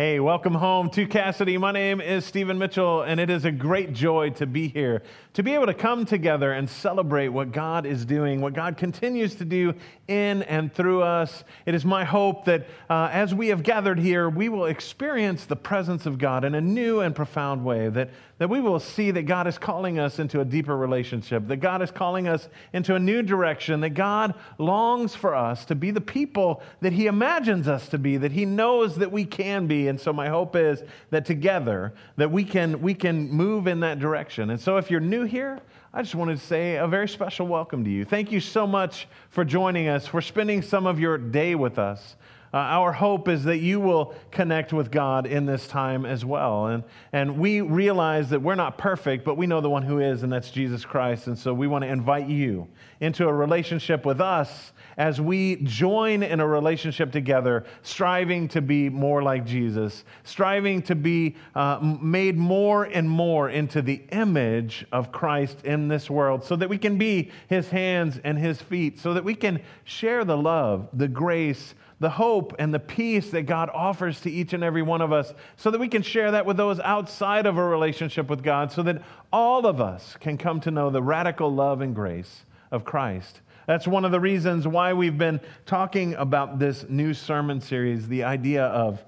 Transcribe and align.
Hey, 0.00 0.20
welcome 0.20 0.54
home 0.54 0.90
to 0.90 1.08
Cassidy. 1.08 1.58
My 1.58 1.72
name 1.72 2.00
is 2.00 2.24
Stephen 2.24 2.56
Mitchell, 2.56 3.02
and 3.02 3.18
it 3.18 3.30
is 3.30 3.44
a 3.44 3.50
great 3.50 3.92
joy 3.92 4.30
to 4.30 4.46
be 4.46 4.68
here, 4.68 5.02
to 5.32 5.42
be 5.42 5.54
able 5.54 5.66
to 5.66 5.74
come 5.74 6.06
together 6.06 6.52
and 6.52 6.70
celebrate 6.70 7.30
what 7.30 7.50
God 7.50 7.84
is 7.84 8.04
doing, 8.04 8.40
what 8.40 8.54
God 8.54 8.76
continues 8.76 9.34
to 9.34 9.44
do 9.44 9.74
in 10.06 10.44
and 10.44 10.72
through 10.72 11.02
us. 11.02 11.42
It 11.66 11.74
is 11.74 11.84
my 11.84 12.04
hope 12.04 12.44
that 12.44 12.68
uh, 12.88 13.08
as 13.10 13.34
we 13.34 13.48
have 13.48 13.64
gathered 13.64 13.98
here, 13.98 14.28
we 14.28 14.48
will 14.48 14.66
experience 14.66 15.46
the 15.46 15.56
presence 15.56 16.06
of 16.06 16.16
God 16.16 16.44
in 16.44 16.54
a 16.54 16.60
new 16.60 17.00
and 17.00 17.12
profound 17.12 17.64
way, 17.64 17.88
that, 17.88 18.10
that 18.38 18.48
we 18.48 18.60
will 18.60 18.78
see 18.78 19.10
that 19.10 19.24
God 19.24 19.48
is 19.48 19.58
calling 19.58 19.98
us 19.98 20.20
into 20.20 20.40
a 20.40 20.44
deeper 20.44 20.76
relationship, 20.76 21.48
that 21.48 21.56
God 21.56 21.82
is 21.82 21.90
calling 21.90 22.28
us 22.28 22.48
into 22.72 22.94
a 22.94 23.00
new 23.00 23.20
direction, 23.20 23.80
that 23.80 23.90
God 23.90 24.34
longs 24.58 25.16
for 25.16 25.34
us 25.34 25.64
to 25.64 25.74
be 25.74 25.90
the 25.90 26.00
people 26.00 26.62
that 26.82 26.92
He 26.92 27.08
imagines 27.08 27.66
us 27.66 27.88
to 27.88 27.98
be, 27.98 28.16
that 28.16 28.30
He 28.30 28.44
knows 28.44 28.94
that 28.94 29.10
we 29.10 29.24
can 29.24 29.66
be 29.66 29.87
and 29.88 30.00
so 30.00 30.12
my 30.12 30.28
hope 30.28 30.56
is 30.56 30.82
that 31.10 31.24
together 31.24 31.92
that 32.16 32.30
we 32.30 32.44
can 32.44 32.80
we 32.80 32.94
can 32.94 33.28
move 33.30 33.66
in 33.66 33.80
that 33.80 33.98
direction. 33.98 34.50
And 34.50 34.60
so 34.60 34.76
if 34.76 34.90
you're 34.90 35.00
new 35.00 35.24
here, 35.24 35.60
I 35.92 36.02
just 36.02 36.14
wanted 36.14 36.38
to 36.38 36.44
say 36.44 36.76
a 36.76 36.86
very 36.86 37.08
special 37.08 37.46
welcome 37.46 37.82
to 37.84 37.90
you. 37.90 38.04
Thank 38.04 38.30
you 38.30 38.40
so 38.40 38.66
much 38.66 39.08
for 39.30 39.44
joining 39.44 39.88
us, 39.88 40.06
for 40.06 40.20
spending 40.20 40.62
some 40.62 40.86
of 40.86 41.00
your 41.00 41.18
day 41.18 41.54
with 41.54 41.78
us. 41.78 42.16
Uh, 42.52 42.56
our 42.56 42.92
hope 42.92 43.28
is 43.28 43.44
that 43.44 43.58
you 43.58 43.78
will 43.78 44.14
connect 44.30 44.72
with 44.72 44.90
God 44.90 45.26
in 45.26 45.44
this 45.44 45.66
time 45.66 46.06
as 46.06 46.24
well. 46.24 46.68
And, 46.68 46.84
and 47.12 47.38
we 47.38 47.60
realize 47.60 48.30
that 48.30 48.40
we're 48.40 48.54
not 48.54 48.78
perfect, 48.78 49.24
but 49.24 49.36
we 49.36 49.46
know 49.46 49.60
the 49.60 49.68
one 49.68 49.82
who 49.82 49.98
is, 49.98 50.22
and 50.22 50.32
that's 50.32 50.50
Jesus 50.50 50.84
Christ. 50.84 51.26
And 51.26 51.38
so 51.38 51.52
we 51.52 51.66
want 51.66 51.84
to 51.84 51.88
invite 51.88 52.28
you 52.28 52.68
into 53.00 53.28
a 53.28 53.32
relationship 53.32 54.06
with 54.06 54.20
us 54.20 54.72
as 54.96 55.20
we 55.20 55.56
join 55.62 56.24
in 56.24 56.40
a 56.40 56.46
relationship 56.46 57.12
together, 57.12 57.64
striving 57.82 58.48
to 58.48 58.60
be 58.60 58.88
more 58.88 59.22
like 59.22 59.46
Jesus, 59.46 60.04
striving 60.24 60.82
to 60.82 60.96
be 60.96 61.36
uh, 61.54 61.78
made 62.02 62.36
more 62.36 62.84
and 62.84 63.08
more 63.08 63.48
into 63.48 63.80
the 63.80 64.02
image 64.10 64.84
of 64.90 65.12
Christ 65.12 65.64
in 65.64 65.86
this 65.86 66.10
world, 66.10 66.42
so 66.42 66.56
that 66.56 66.68
we 66.68 66.78
can 66.78 66.98
be 66.98 67.30
his 67.46 67.68
hands 67.68 68.18
and 68.24 68.36
his 68.36 68.60
feet, 68.60 68.98
so 68.98 69.14
that 69.14 69.22
we 69.22 69.36
can 69.36 69.60
share 69.84 70.24
the 70.24 70.36
love, 70.36 70.88
the 70.92 71.08
grace, 71.08 71.74
the 72.00 72.10
hope 72.10 72.54
and 72.58 72.72
the 72.72 72.78
peace 72.78 73.30
that 73.30 73.42
God 73.42 73.70
offers 73.74 74.20
to 74.20 74.30
each 74.30 74.52
and 74.52 74.62
every 74.62 74.82
one 74.82 75.00
of 75.00 75.12
us 75.12 75.32
so 75.56 75.70
that 75.70 75.80
we 75.80 75.88
can 75.88 76.02
share 76.02 76.30
that 76.30 76.46
with 76.46 76.56
those 76.56 76.78
outside 76.80 77.46
of 77.46 77.58
a 77.58 77.64
relationship 77.64 78.30
with 78.30 78.42
God 78.42 78.70
so 78.70 78.82
that 78.84 79.02
all 79.32 79.66
of 79.66 79.80
us 79.80 80.16
can 80.20 80.38
come 80.38 80.60
to 80.60 80.70
know 80.70 80.90
the 80.90 81.02
radical 81.02 81.52
love 81.52 81.80
and 81.80 81.94
grace 81.94 82.44
of 82.70 82.84
Christ. 82.84 83.40
That's 83.66 83.86
one 83.86 84.04
of 84.04 84.12
the 84.12 84.20
reasons 84.20 84.66
why 84.66 84.92
we've 84.92 85.18
been 85.18 85.40
talking 85.66 86.14
about 86.14 86.58
this 86.58 86.86
new 86.88 87.12
sermon 87.12 87.60
series, 87.60 88.08
the 88.08 88.24
idea 88.24 88.64
of, 88.64 89.04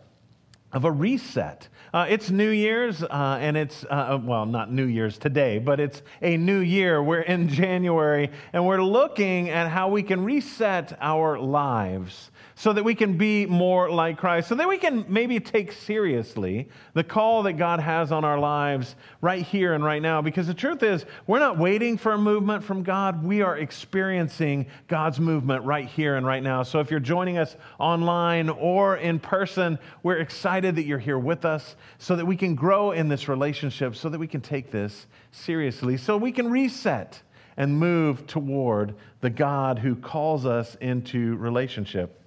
of 0.72 0.84
a 0.84 0.90
reset. 0.90 1.68
Uh, 1.92 2.06
it's 2.08 2.30
New 2.30 2.50
Year's, 2.50 3.02
uh, 3.02 3.38
and 3.40 3.56
it's, 3.56 3.84
uh, 3.90 4.16
well, 4.22 4.46
not 4.46 4.70
New 4.72 4.84
Year's 4.84 5.18
today, 5.18 5.58
but 5.58 5.80
it's 5.80 6.02
a 6.22 6.36
new 6.36 6.60
year. 6.60 7.02
We're 7.02 7.22
in 7.22 7.48
January, 7.62 8.30
and 8.52 8.64
we're 8.64 8.82
looking 8.82 9.50
at 9.50 9.68
how 9.68 9.88
we 9.88 10.04
can 10.04 10.24
reset 10.24 10.96
our 11.00 11.38
lives 11.38 12.30
so 12.54 12.72
that 12.74 12.84
we 12.84 12.94
can 12.94 13.16
be 13.16 13.46
more 13.46 13.90
like 13.90 14.18
Christ, 14.18 14.48
so 14.48 14.54
that 14.54 14.68
we 14.68 14.76
can 14.76 15.06
maybe 15.08 15.40
take 15.40 15.72
seriously 15.72 16.68
the 16.92 17.02
call 17.02 17.44
that 17.44 17.54
God 17.54 17.80
has 17.80 18.12
on 18.12 18.22
our 18.22 18.38
lives 18.38 18.94
right 19.22 19.42
here 19.42 19.72
and 19.72 19.82
right 19.82 20.02
now. 20.02 20.20
Because 20.20 20.46
the 20.46 20.54
truth 20.54 20.82
is, 20.82 21.06
we're 21.26 21.38
not 21.38 21.58
waiting 21.58 21.96
for 21.96 22.12
a 22.12 22.18
movement 22.18 22.62
from 22.62 22.82
God, 22.82 23.24
we 23.24 23.40
are 23.40 23.56
experiencing 23.56 24.66
God's 24.88 25.18
movement 25.18 25.64
right 25.64 25.88
here 25.88 26.16
and 26.16 26.26
right 26.26 26.42
now. 26.42 26.62
So 26.62 26.80
if 26.80 26.90
you're 26.90 27.00
joining 27.00 27.38
us 27.38 27.56
online 27.78 28.50
or 28.50 28.98
in 28.98 29.18
person, 29.18 29.78
we're 30.02 30.18
excited 30.18 30.59
that 30.68 30.84
you're 30.84 30.98
here 30.98 31.18
with 31.18 31.44
us 31.44 31.76
so 31.98 32.16
that 32.16 32.26
we 32.26 32.36
can 32.36 32.54
grow 32.54 32.92
in 32.92 33.08
this 33.08 33.28
relationship, 33.28 33.96
so 33.96 34.08
that 34.08 34.18
we 34.18 34.26
can 34.26 34.40
take 34.40 34.70
this 34.70 35.06
seriously, 35.32 35.96
so 35.96 36.16
we 36.16 36.32
can 36.32 36.50
reset 36.50 37.22
and 37.56 37.78
move 37.78 38.26
toward 38.26 38.94
the 39.20 39.30
God 39.30 39.78
who 39.78 39.94
calls 39.96 40.46
us 40.46 40.76
into 40.80 41.36
relationship. 41.36 42.20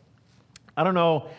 I 0.75 0.83
don't 0.83 0.93
know 0.93 1.29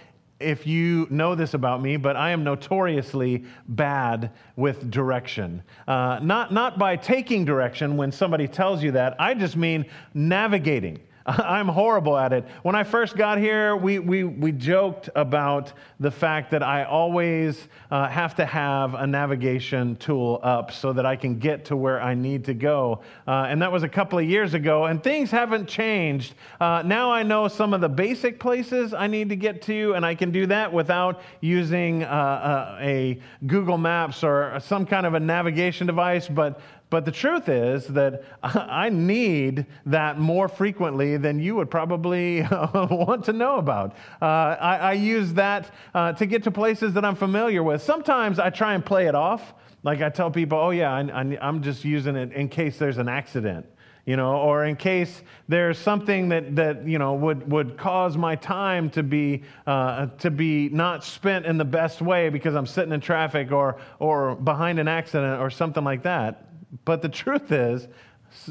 if 0.41 0.67
you 0.67 1.07
know 1.11 1.35
this 1.35 1.55
about 1.55 1.81
me, 1.81 1.97
but 1.97 2.17
I 2.17 2.31
am 2.31 2.45
notoriously 2.45 3.45
bad 3.69 4.31
with 4.57 4.91
direction. 4.91 5.63
Uh, 5.87 6.19
not, 6.23 6.53
not 6.53 6.79
by 6.79 6.97
taking 6.97 7.45
direction 7.45 7.97
when 7.97 8.13
somebody 8.13 8.49
tells 8.49 8.83
you 8.83 8.93
that, 8.93 9.17
I 9.19 9.35
just 9.35 9.57
mean 9.57 9.87
navigating. 10.13 11.01
I'm 11.27 11.69
horrible 11.69 12.19
at 12.19 12.35
it. 12.35 12.45
When 12.63 12.75
I 12.75 12.85
first 12.85 13.17
got 13.17 13.39
here, 13.39 13.77
we, 13.77 13.99
we, 13.99 14.25
we 14.25 14.53
joked 14.53 15.09
about 15.15 15.73
the 15.99 16.11
fact 16.11 16.51
that 16.51 16.63
I 16.63 16.85
always 16.85 17.69
uh, 17.91 18.09
have 18.09 18.35
to 18.37 18.45
have 18.45 18.93
a 18.93 19.07
navigation 19.07 19.97
tool 19.97 20.39
up 20.43 20.71
so 20.71 20.93
that 20.93 21.07
I 21.07 21.17
can 21.17 21.39
get 21.39 21.65
to 21.67 21.77
where 21.77 22.03
I 22.03 22.13
need 22.13 22.45
to 22.45 22.55
go. 22.55 23.01
Uh, 23.27 23.47
and 23.49 23.63
that 23.63 23.73
was 23.73 23.85
a 23.85 23.89
couple 23.89 24.19
of 24.19 24.27
years 24.27 24.53
ago, 24.53 24.85
and 24.85 25.03
things 25.03 25.31
haven't 25.31 25.67
changed. 25.67 26.35
Uh, 26.61 26.83
now 26.85 27.11
I 27.11 27.23
know 27.23 27.49
some 27.49 27.73
of 27.73 27.81
the 27.81 27.89
basic 27.89 28.39
places 28.39 28.93
I 28.93 29.07
need 29.07 29.31
to 29.31 29.37
get 29.37 29.63
to, 29.63 29.95
and 29.95 30.05
I 30.05 30.15
can 30.15 30.31
do 30.31 30.47
that 30.47 30.75
without 30.75 31.23
using 31.41 32.03
uh, 32.05 32.07
uh, 32.07 32.79
a 32.83 33.19
Google 33.47 33.79
Maps 33.79 34.23
or 34.23 34.59
some 34.61 34.85
kind 34.85 35.07
of 35.07 35.15
a 35.15 35.21
navigation 35.21 35.87
device. 35.87 36.29
But 36.29 36.61
but 36.95 37.05
the 37.05 37.11
truth 37.11 37.49
is 37.49 37.89
that 37.89 38.23
I 38.45 38.89
need 38.89 39.67
that 39.87 40.17
more 40.17 40.47
frequently 40.47 41.17
than 41.17 41.41
you 41.41 41.57
would 41.57 41.69
probably 41.69 42.43
want 42.73 43.25
to 43.25 43.33
know 43.33 43.57
about. 43.57 43.97
Uh, 44.23 44.27
I, 44.61 44.77
I, 44.77 44.93
use 44.93 45.33
that 45.33 45.75
uh, 45.93 46.13
to 46.13 46.25
get 46.25 46.45
to 46.45 46.53
places 46.53 46.95
that 46.95 47.05
I'm 47.05 47.17
familiar 47.17 47.65
with. 47.65 47.83
Sometimes 47.83 48.39
I 48.39 48.51
try 48.51 48.75
and 48.75 48.87
play 48.87 49.09
it 49.09 49.17
off. 49.17 49.55
Like 49.83 50.03
I 50.03 50.09
tell 50.09 50.31
people, 50.31 50.57
oh, 50.57 50.71
yeah, 50.71 50.93
I, 50.93 51.37
I'm 51.43 51.65
just 51.65 51.85
using 51.85 52.15
it 52.15 52.33
in 52.33 52.49
case 52.49 52.79
there's 52.79 52.99
an 52.99 53.09
accident 53.09 53.67
you 54.07 54.17
know, 54.17 54.37
or 54.37 54.67
in 54.67 54.77
case 54.77 55.23
there's 55.49 55.79
something 55.79 56.29
that, 56.29 56.55
that 56.57 56.87
you 56.87 56.99
know, 56.99 57.15
would, 57.15 57.51
would 57.51 57.79
cause 57.79 58.17
my 58.17 58.37
time 58.37 58.91
to 58.91 59.03
be, 59.03 59.43
uh, 59.67 60.07
to 60.19 60.31
be 60.31 60.69
not 60.69 61.03
spent 61.03 61.47
in 61.47 61.57
the 61.57 61.65
best 61.65 62.03
way 62.03 62.29
because 62.29 62.55
I'm 62.55 62.67
sitting 62.67 62.93
in 62.93 63.01
traffic 63.01 63.51
or, 63.51 63.81
or 63.99 64.35
behind 64.37 64.79
an 64.79 64.89
accident 64.89 65.41
or 65.41 65.49
something 65.49 65.83
like 65.83 66.03
that. 66.03 66.44
But 66.85 67.03
the 67.03 67.09
truth 67.09 67.53
is, 67.53 67.89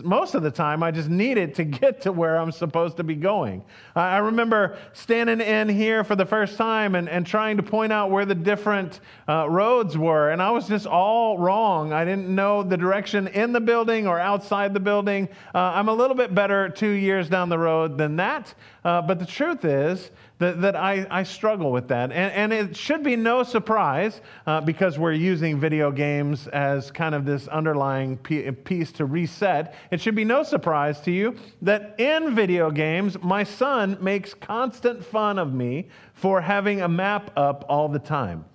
most 0.01 0.34
of 0.34 0.44
the 0.44 0.51
time, 0.51 0.81
I 0.81 0.91
just 0.91 1.09
need 1.09 1.38
it 1.38 1.56
to 1.56 1.63
get 1.63 2.01
to 2.01 2.11
where 2.11 2.38
I'm 2.38 2.51
supposed 2.51 2.97
to 2.97 3.03
be 3.03 3.16
going. 3.16 3.63
I 3.95 4.17
remember 4.17 4.78
standing 4.94 5.41
in 5.41 5.69
here 5.69 6.03
for 6.03 6.16
the 6.16 6.25
first 6.25 6.57
time 6.57 6.95
and, 6.95 7.09
and 7.09 7.28
trying 7.28 7.57
to 7.57 7.63
point 7.63 7.91
out 7.91 8.09
where 8.09 8.25
the 8.25 8.35
different 8.35 9.01
uh, 9.28 9.50
roads 9.50 9.97
were, 9.97 10.31
and 10.31 10.41
I 10.41 10.51
was 10.51 10.67
just 10.67 10.85
all 10.85 11.38
wrong. 11.38 11.94
I 11.94 12.06
didn't 12.06 12.33
know 12.33 12.63
the 12.63 12.78
direction 12.78 13.28
in 13.28 13.51
the 13.51 13.59
building 13.59 14.07
or 14.07 14.19
outside 14.19 14.73
the 14.73 14.79
building. 14.79 15.28
Uh, 15.53 15.59
I'm 15.59 15.89
a 15.89 15.94
little 15.94 16.16
bit 16.16 16.33
better 16.33 16.69
two 16.69 16.91
years 16.91 17.29
down 17.29 17.50
the 17.50 17.59
road 17.59 17.97
than 17.97 18.16
that, 18.16 18.53
uh, 18.83 19.01
but 19.01 19.19
the 19.19 19.25
truth 19.25 19.66
is, 19.66 20.11
that, 20.44 20.61
that 20.61 20.75
I, 20.75 21.07
I 21.09 21.23
struggle 21.23 21.71
with 21.71 21.88
that. 21.88 22.11
And, 22.11 22.33
and 22.33 22.53
it 22.53 22.75
should 22.75 23.03
be 23.03 23.16
no 23.16 23.44
surprise 23.44 24.21
uh, 24.45 24.61
because 24.61 24.99
we're 24.99 25.13
using 25.13 25.59
video 25.59 25.91
games 25.91 26.47
as 26.47 26.91
kind 26.91 27.16
of 27.16 27.25
this 27.25 27.47
underlying 27.47 28.17
piece 28.17 28.91
to 28.94 29.05
reset. 29.05 29.75
It 29.91 30.01
should 30.01 30.16
be 30.16 30.25
no 30.25 30.44
surprise 30.44 30.99
to 31.01 31.11
you 31.11 31.35
that 31.61 31.95
in 31.97 32.35
video 32.35 32.71
games, 32.71 33.17
my 33.21 33.44
son 33.44 33.97
makes 34.01 34.33
constant 34.33 35.05
fun 35.05 35.39
of 35.39 35.53
me 35.53 35.88
for 36.13 36.41
having 36.41 36.81
a 36.81 36.88
map 36.88 37.31
up 37.38 37.65
all 37.69 37.88
the 37.88 38.00
time. 38.00 38.45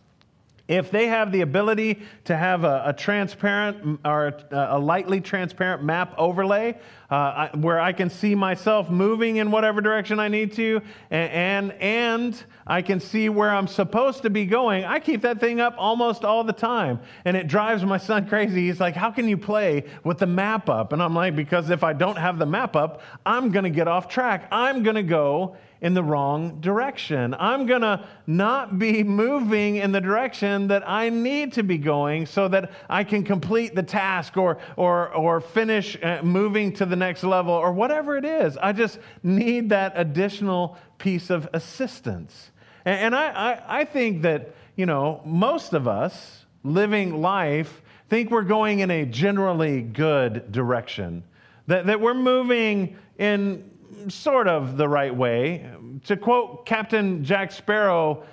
If 0.68 0.90
they 0.90 1.06
have 1.06 1.32
the 1.32 1.40
ability 1.40 2.02
to 2.24 2.36
have 2.36 2.64
a, 2.64 2.82
a 2.86 2.92
transparent 2.92 4.00
or 4.04 4.26
a, 4.26 4.68
a, 4.72 4.78
lightly 4.78 5.20
transparent 5.20 5.82
map 5.82 6.14
overlay 6.18 6.78
uh, 7.10 7.14
I, 7.14 7.50
where 7.54 7.80
I 7.80 7.92
can 7.92 8.10
see 8.10 8.34
myself 8.34 8.90
moving 8.90 9.36
in 9.36 9.50
whatever 9.50 9.80
direction 9.80 10.20
I 10.20 10.28
need 10.28 10.52
to, 10.52 10.82
and, 11.10 11.32
and, 11.32 11.72
and 11.80 12.44
I 12.66 12.82
can 12.82 13.00
see 13.00 13.30
where 13.30 13.50
I'm 13.50 13.66
supposed 13.66 14.22
to 14.22 14.30
be 14.30 14.44
going, 14.44 14.84
I 14.84 15.00
keep 15.00 15.22
that 15.22 15.40
thing 15.40 15.58
up 15.58 15.74
almost 15.78 16.22
all 16.22 16.44
the 16.44 16.52
time. 16.52 17.00
And 17.24 17.34
it 17.34 17.48
drives 17.48 17.82
my 17.82 17.96
son 17.96 18.28
crazy. 18.28 18.66
He's 18.66 18.78
like, 18.78 18.94
How 18.94 19.10
can 19.10 19.26
you 19.26 19.38
play 19.38 19.84
with 20.04 20.18
the 20.18 20.26
map 20.26 20.68
up? 20.68 20.92
And 20.92 21.02
I'm 21.02 21.14
like, 21.14 21.34
Because 21.34 21.70
if 21.70 21.82
I 21.82 21.94
don't 21.94 22.16
have 22.16 22.38
the 22.38 22.46
map 22.46 22.76
up, 22.76 23.00
I'm 23.24 23.52
going 23.52 23.64
to 23.64 23.70
get 23.70 23.88
off 23.88 24.08
track. 24.08 24.46
I'm 24.52 24.82
going 24.82 24.96
to 24.96 25.02
go 25.02 25.56
in 25.80 25.94
the 25.94 26.02
wrong 26.02 26.60
direction. 26.60 27.34
I'm 27.38 27.66
going 27.66 27.82
to 27.82 28.04
not 28.26 28.78
be 28.78 29.02
moving 29.04 29.76
in 29.76 29.92
the 29.92 30.00
direction 30.00 30.68
that 30.68 30.88
I 30.88 31.08
need 31.08 31.52
to 31.54 31.62
be 31.62 31.78
going 31.78 32.26
so 32.26 32.48
that 32.48 32.72
I 32.88 33.04
can 33.04 33.22
complete 33.22 33.74
the 33.74 33.82
task 33.82 34.36
or, 34.36 34.58
or, 34.76 35.12
or 35.14 35.40
finish 35.40 35.96
uh, 36.02 36.20
moving 36.22 36.72
to 36.74 36.86
the 36.86 36.96
next 36.96 37.22
level 37.22 37.52
or 37.52 37.72
whatever 37.72 38.16
it 38.16 38.24
is. 38.24 38.56
I 38.56 38.72
just 38.72 38.98
need 39.22 39.68
that 39.70 39.92
additional 39.94 40.76
piece 40.98 41.30
of 41.30 41.48
assistance. 41.52 42.50
And, 42.84 43.00
and 43.00 43.14
I, 43.14 43.28
I, 43.28 43.80
I 43.80 43.84
think 43.84 44.22
that, 44.22 44.54
you 44.74 44.86
know, 44.86 45.22
most 45.24 45.74
of 45.74 45.86
us 45.86 46.44
living 46.64 47.22
life 47.22 47.82
think 48.08 48.30
we're 48.30 48.42
going 48.42 48.80
in 48.80 48.90
a 48.90 49.04
generally 49.04 49.82
good 49.82 50.50
direction, 50.50 51.22
that, 51.66 51.86
that 51.86 52.00
we're 52.00 52.14
moving 52.14 52.96
in 53.18 53.70
sort 54.08 54.48
of 54.48 54.76
the 54.76 54.88
right 54.88 55.14
way. 55.14 55.70
To 56.06 56.16
quote 56.16 56.66
Captain 56.66 57.24
Jack 57.24 57.52
Sparrow, 57.52 58.24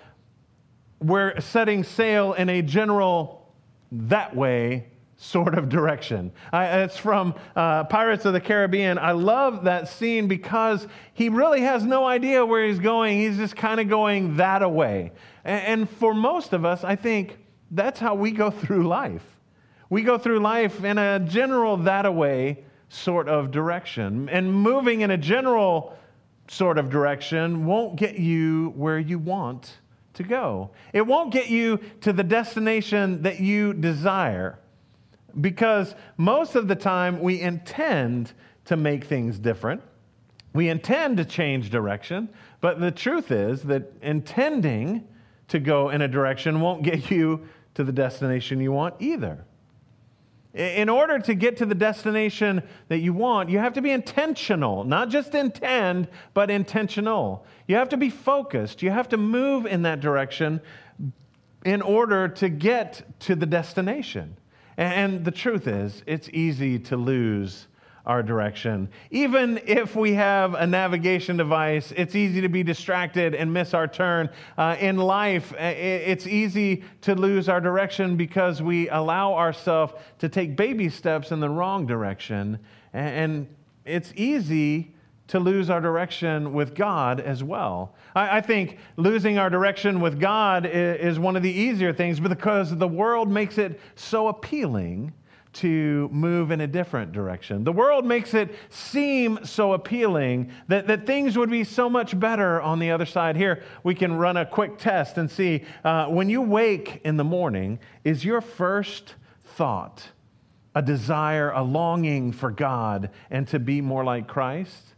we're 1.00 1.40
setting 1.40 1.84
sail 1.84 2.34
in 2.34 2.50
a 2.50 2.62
general 2.62 3.54
that 3.92 4.36
way 4.36 4.88
sort 5.18 5.58
of 5.58 5.70
direction. 5.70 6.32
I, 6.52 6.82
it's 6.82 6.98
from 6.98 7.36
uh, 7.56 7.86
Pirates 7.86 8.26
of 8.26 8.34
the 8.34 8.42
Caribbean. 8.42 8.98
I 8.98 9.14
love 9.14 9.64
that 9.64 9.88
scene 9.88 10.28
because 10.28 10.88
he 11.14 11.30
really 11.30 11.62
has 11.62 11.86
no 11.86 12.06
idea 12.06 12.46
where 12.46 12.68
he's 12.68 12.80
going. 12.80 13.20
He's 13.20 13.38
just 13.38 13.56
kind 13.56 13.80
of 13.80 13.88
going 13.88 14.38
that 14.38 14.62
away. 14.62 15.14
And, 15.44 15.82
and 15.82 15.90
for 15.90 16.14
most 16.14 16.54
of 16.54 16.66
us, 16.66 16.84
I 16.84 16.96
think 16.96 17.38
that's 17.72 18.00
how 18.00 18.16
we 18.16 18.32
go 18.32 18.52
through 18.52 18.88
life. 18.88 19.24
We 19.90 20.02
go 20.02 20.18
through 20.18 20.40
life 20.40 20.84
in 20.84 20.98
a 20.98 21.20
general 21.20 21.78
that 21.78 22.06
away 22.06 22.65
sort 22.90 23.28
of 23.28 23.52
direction. 23.52 24.30
And 24.30 24.54
moving 24.54 25.02
in 25.02 25.12
a 25.12 25.18
general 25.18 25.98
sort 26.48 26.78
of 26.78 26.90
direction 26.90 27.66
won't 27.66 27.96
get 27.96 28.18
you 28.18 28.74
where 28.76 29.00
you 29.00 29.20
want 29.20 29.78
to 30.14 30.24
go. 30.24 30.72
It 30.94 31.06
won't 31.06 31.32
get 31.32 31.50
you 31.50 31.80
to 32.02 32.14
the 32.14 32.24
destination 32.24 33.24
that 33.24 33.40
you 33.40 33.74
desire 33.74 34.60
because 35.42 35.96
most 36.18 36.56
of 36.56 36.68
the 36.68 36.76
time 36.76 37.20
we 37.20 37.42
intend 37.42 38.32
to 38.66 38.78
make 38.78 39.04
things 39.04 39.38
different. 39.38 39.82
We 40.54 40.70
intend 40.70 41.18
to 41.18 41.26
change 41.26 41.70
direction, 41.70 42.30
but 42.62 42.80
the 42.80 42.92
truth 42.92 43.32
is 43.32 43.64
that 43.64 43.92
intending 44.02 45.08
to 45.50 45.60
go 45.60 45.90
in 45.90 46.02
a 46.02 46.08
direction 46.08 46.62
won't 46.62 46.84
get 46.84 47.12
you 47.12 47.48
to 47.74 47.84
the 47.84 47.92
destination 47.92 48.62
you 48.62 48.72
want 48.72 48.96
either. 49.00 49.46
In 50.56 50.88
order 50.88 51.20
to 51.20 51.34
get 51.34 51.58
to 51.58 51.66
the 51.66 51.76
destination 51.76 52.64
that 52.88 53.00
you 53.00 53.12
want, 53.12 53.50
you 53.50 53.60
have 53.60 53.74
to 53.74 53.82
be 53.82 53.92
intentional, 53.92 54.86
not 54.86 55.10
just 55.10 55.36
intend, 55.36 56.08
but 56.34 56.50
intentional. 56.50 57.46
You 57.68 57.76
have 57.76 57.90
to 57.90 57.98
be 57.98 58.10
focused. 58.10 58.82
You 58.82 58.90
have 58.92 59.10
to 59.10 59.18
move 59.18 59.66
in 59.66 59.82
that 59.82 60.00
direction 60.00 60.62
in 61.66 61.82
order 61.82 62.30
to 62.30 62.48
get 62.48 63.20
to 63.22 63.36
the 63.36 63.46
destination. 63.46 64.38
And 64.78 65.26
the 65.26 65.32
truth 65.32 65.68
is, 65.68 66.04
it's 66.06 66.30
easy 66.30 66.80
to 66.80 66.96
lose 66.96 67.68
our 68.06 68.22
direction. 68.22 68.90
Even 69.10 69.60
if 69.66 69.96
we 69.96 70.14
have 70.14 70.54
a 70.54 70.68
navigation 70.68 71.38
device, 71.38 71.92
it's 71.96 72.16
easy 72.16 72.42
to 72.42 72.50
be 72.50 72.64
distracted 72.64 73.34
and 73.34 73.52
miss 73.52 73.74
our 73.74 73.88
turn. 73.88 74.30
Uh, 74.58 74.76
in 74.80 74.98
life, 74.98 75.54
it's 75.58 76.28
easy 76.28 76.84
to 77.02 77.16
lose 77.16 77.50
our 77.50 77.60
direction 77.60 78.16
because 78.16 78.62
we 78.62 78.90
allow 78.90 79.34
ourselves 79.34 79.94
to 80.20 80.30
take 80.30 80.56
baby 80.56 80.90
steps 80.90 81.32
in 81.32 81.40
the 81.40 81.50
wrong 81.50 81.86
direction. 81.86 82.60
And 82.94 83.48
it's 83.86 84.14
easy 84.16 84.94
to 85.28 85.40
lose 85.40 85.70
our 85.70 85.82
direction 85.82 86.54
with 86.54 86.76
God 86.76 87.20
as 87.20 87.44
well. 87.44 87.96
I, 88.16 88.38
I, 88.38 88.42
think 88.42 88.78
losing 88.96 89.40
our 89.40 89.50
direction 89.50 90.00
with 90.00 90.20
God 90.20 90.68
is, 90.68 91.14
is 91.14 91.20
one 91.20 91.36
of 91.36 91.42
the 91.42 91.52
easier 91.52 91.92
things 91.92 92.20
because 92.20 92.76
the 92.78 92.88
world 92.88 93.32
makes 93.32 93.58
it 93.58 93.80
so 93.96 94.28
appealing 94.28 95.14
to 95.56 96.10
move 96.12 96.52
in 96.52 96.62
a 96.62 96.68
different 96.68 97.12
direction. 97.12 97.64
The 97.64 97.72
world 97.72 98.06
makes 98.06 98.34
it 98.34 98.54
seem 98.70 99.40
so 99.44 99.74
appealing 99.74 100.52
that, 100.68 100.88
that 100.88 101.06
things 101.06 101.38
would 101.38 101.50
be 101.50 101.64
so 101.64 101.90
much 101.90 102.18
better 102.20 102.62
on 102.62 102.80
the 102.80 102.92
other 102.92 103.06
side. 103.06 103.36
Here, 103.36 103.64
we 103.84 103.96
can 103.96 104.14
run 104.14 104.38
a 104.38 104.46
quick 104.46 104.78
test 104.78 105.18
and 105.18 105.30
see 105.30 105.64
uh, 105.84 106.08
when 106.08 106.30
you 106.30 106.42
wake 106.42 107.02
in 107.04 107.18
the 107.18 107.24
morning, 107.24 107.80
is 108.04 108.24
your 108.24 108.42
first 108.42 109.16
thought 109.44 110.10
a 110.76 110.82
desire, 110.82 111.52
a 111.52 111.64
longing 111.64 112.34
for 112.34 112.52
God 112.52 113.10
and 113.30 113.48
to 113.48 113.60
be 113.60 113.80
more 113.80 114.04
like 114.04 114.28
Christ? 114.28 114.95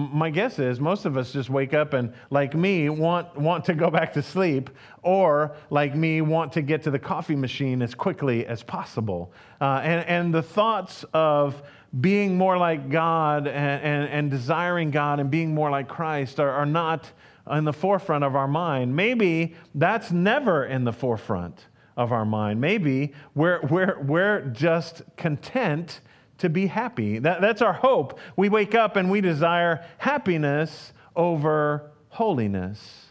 My 0.00 0.30
guess 0.30 0.58
is 0.58 0.80
most 0.80 1.04
of 1.04 1.16
us 1.16 1.32
just 1.32 1.50
wake 1.50 1.74
up 1.74 1.92
and, 1.92 2.14
like 2.30 2.54
me, 2.54 2.88
want, 2.88 3.36
want 3.36 3.64
to 3.66 3.74
go 3.74 3.90
back 3.90 4.14
to 4.14 4.22
sleep, 4.22 4.70
or 5.02 5.54
like 5.68 5.94
me, 5.94 6.22
want 6.22 6.52
to 6.54 6.62
get 6.62 6.82
to 6.84 6.90
the 6.90 6.98
coffee 6.98 7.36
machine 7.36 7.82
as 7.82 7.94
quickly 7.94 8.46
as 8.46 8.62
possible. 8.62 9.32
Uh, 9.60 9.80
and, 9.84 10.06
and 10.08 10.34
the 10.34 10.42
thoughts 10.42 11.04
of 11.12 11.62
being 12.00 12.38
more 12.38 12.56
like 12.56 12.88
God 12.88 13.46
and, 13.46 13.82
and, 13.82 14.08
and 14.08 14.30
desiring 14.30 14.90
God 14.90 15.20
and 15.20 15.30
being 15.30 15.54
more 15.54 15.70
like 15.70 15.88
Christ 15.88 16.40
are, 16.40 16.50
are 16.50 16.66
not 16.66 17.10
in 17.50 17.64
the 17.64 17.72
forefront 17.72 18.24
of 18.24 18.36
our 18.36 18.48
mind. 18.48 18.94
Maybe 18.96 19.54
that's 19.74 20.10
never 20.10 20.64
in 20.64 20.84
the 20.84 20.92
forefront 20.92 21.66
of 21.96 22.12
our 22.12 22.24
mind. 22.24 22.60
Maybe 22.60 23.12
we're, 23.34 23.60
we're, 23.66 24.00
we're 24.00 24.40
just 24.50 25.02
content 25.16 26.00
to 26.40 26.48
be 26.48 26.66
happy. 26.66 27.18
That, 27.18 27.40
that's 27.40 27.62
our 27.62 27.72
hope. 27.72 28.18
We 28.36 28.48
wake 28.48 28.74
up 28.74 28.96
and 28.96 29.10
we 29.10 29.20
desire 29.20 29.84
happiness 29.98 30.92
over 31.16 31.90
holiness. 32.08 33.06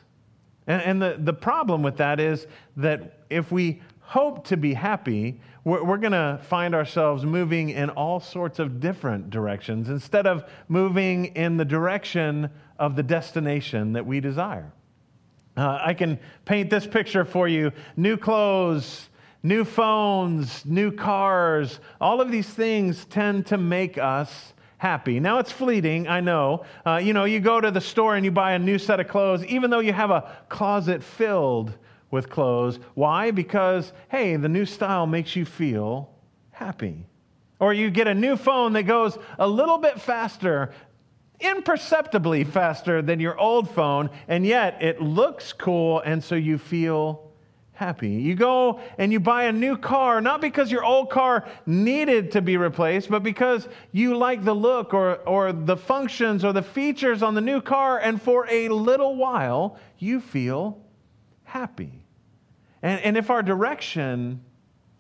And, 0.68 0.82
and 0.82 1.02
the, 1.02 1.16
the 1.18 1.34
problem 1.34 1.82
with 1.82 1.98
that 1.98 2.20
is 2.20 2.48
that 2.78 3.24
if 3.30 3.52
we 3.52 3.82
hope 4.02 4.46
to 4.48 4.58
be 4.58 4.74
happy, 4.74 5.40
we're, 5.64 5.84
we're 5.84 5.98
going 5.98 6.14
to 6.14 6.40
find 6.44 6.74
ourselves 6.74 7.26
moving 7.26 7.70
in 7.70 7.90
all 7.92 8.20
sorts 8.20 8.60
of 8.60 8.80
different 8.80 9.30
directions 9.30 9.90
instead 9.90 10.26
of 10.26 10.44
moving 10.68 11.26
in 11.26 11.58
the 11.58 11.66
direction 11.66 12.50
of 12.78 12.96
the 12.96 13.04
destination 13.04 13.94
that 13.94 14.06
we 14.06 14.20
desire. 14.20 14.72
Uh, 15.58 15.78
I 15.82 15.94
can 15.94 16.20
paint 16.46 16.70
this 16.70 16.88
picture 16.88 17.26
for 17.26 17.48
you 17.48 17.72
new 17.98 18.16
clothes, 18.16 19.09
new 19.44 19.64
phones, 19.64 20.66
new 20.66 20.92
cars, 20.92 21.80
all 22.00 22.22
of 22.22 22.32
these 22.32 22.50
things 22.50 23.06
tend 23.06 23.46
to 23.48 23.58
make 23.58 23.98
us 23.98 24.54
happy. 24.78 25.20
Now 25.20 25.40
it's 25.40 25.52
fleeting, 25.52 26.08
I 26.08 26.22
know. 26.22 26.66
Uh, 26.86 26.98
you 26.98 27.14
know, 27.14 27.26
you 27.26 27.40
go 27.40 27.60
to 27.62 27.72
the 27.72 27.82
store 27.82 28.16
and 28.16 28.26
you 28.26 28.32
buy 28.32 28.54
a 28.54 28.60
new 28.60 28.78
set 28.78 29.00
of 29.00 29.08
clothes, 29.08 29.46
even 29.46 29.70
though 29.70 29.80
you 29.80 29.94
have 29.94 30.12
a 30.12 30.38
closet 30.50 31.04
filled 31.04 31.74
with 32.12 32.30
clothes. 32.30 32.80
Why? 32.96 33.32
Because, 33.32 33.92
hey, 34.10 34.36
the 34.36 34.50
new 34.50 34.66
style 34.66 35.06
makes 35.06 35.36
you 35.36 35.46
feel 35.46 36.10
happy. 36.52 37.06
Or 37.60 37.74
you 37.74 37.90
get 37.90 38.08
a 38.08 38.16
new 38.16 38.38
phone 38.38 38.74
that 38.74 38.84
goes 38.84 39.18
a 39.38 39.48
little 39.48 39.78
bit 39.78 40.00
faster, 40.00 40.72
imperceptibly 41.42 42.46
faster 42.46 43.02
than 43.02 43.20
your 43.20 43.38
old 43.38 43.70
phone, 43.70 44.10
and 44.28 44.46
yet 44.46 44.82
it 44.82 45.02
looks 45.02 45.52
cool, 45.54 46.00
and 46.00 46.24
so 46.24 46.36
you 46.36 46.58
feel 46.58 47.29
happy. 47.80 48.10
You 48.10 48.36
go 48.36 48.82
and 48.98 49.10
you 49.10 49.22
buy 49.22 49.44
a 49.46 49.54
new 49.54 49.78
car, 49.78 50.20
not 50.20 50.42
because 50.42 50.70
your 50.70 50.84
old 50.84 51.10
car 51.10 51.48
needed 51.66 52.34
to 52.34 52.42
be 52.42 52.58
replaced, 52.58 53.10
but 53.10 53.24
because 53.24 53.70
you 53.94 54.18
like 54.18 54.44
the 54.44 54.54
look 54.54 54.94
or, 54.94 55.16
or 55.26 55.54
the 55.54 55.78
functions 55.78 56.44
or 56.44 56.52
the 56.52 56.62
features 56.62 57.24
on 57.24 57.36
the 57.36 57.42
new 57.42 57.62
car, 57.62 57.98
and 57.98 58.22
for 58.22 58.46
a 58.50 58.68
little 58.68 59.16
while, 59.16 59.78
you 59.98 60.20
feel 60.20 60.78
happy. 61.46 62.04
And, 62.84 63.00
and 63.00 63.16
if 63.16 63.30
our 63.30 63.42
direction 63.42 64.42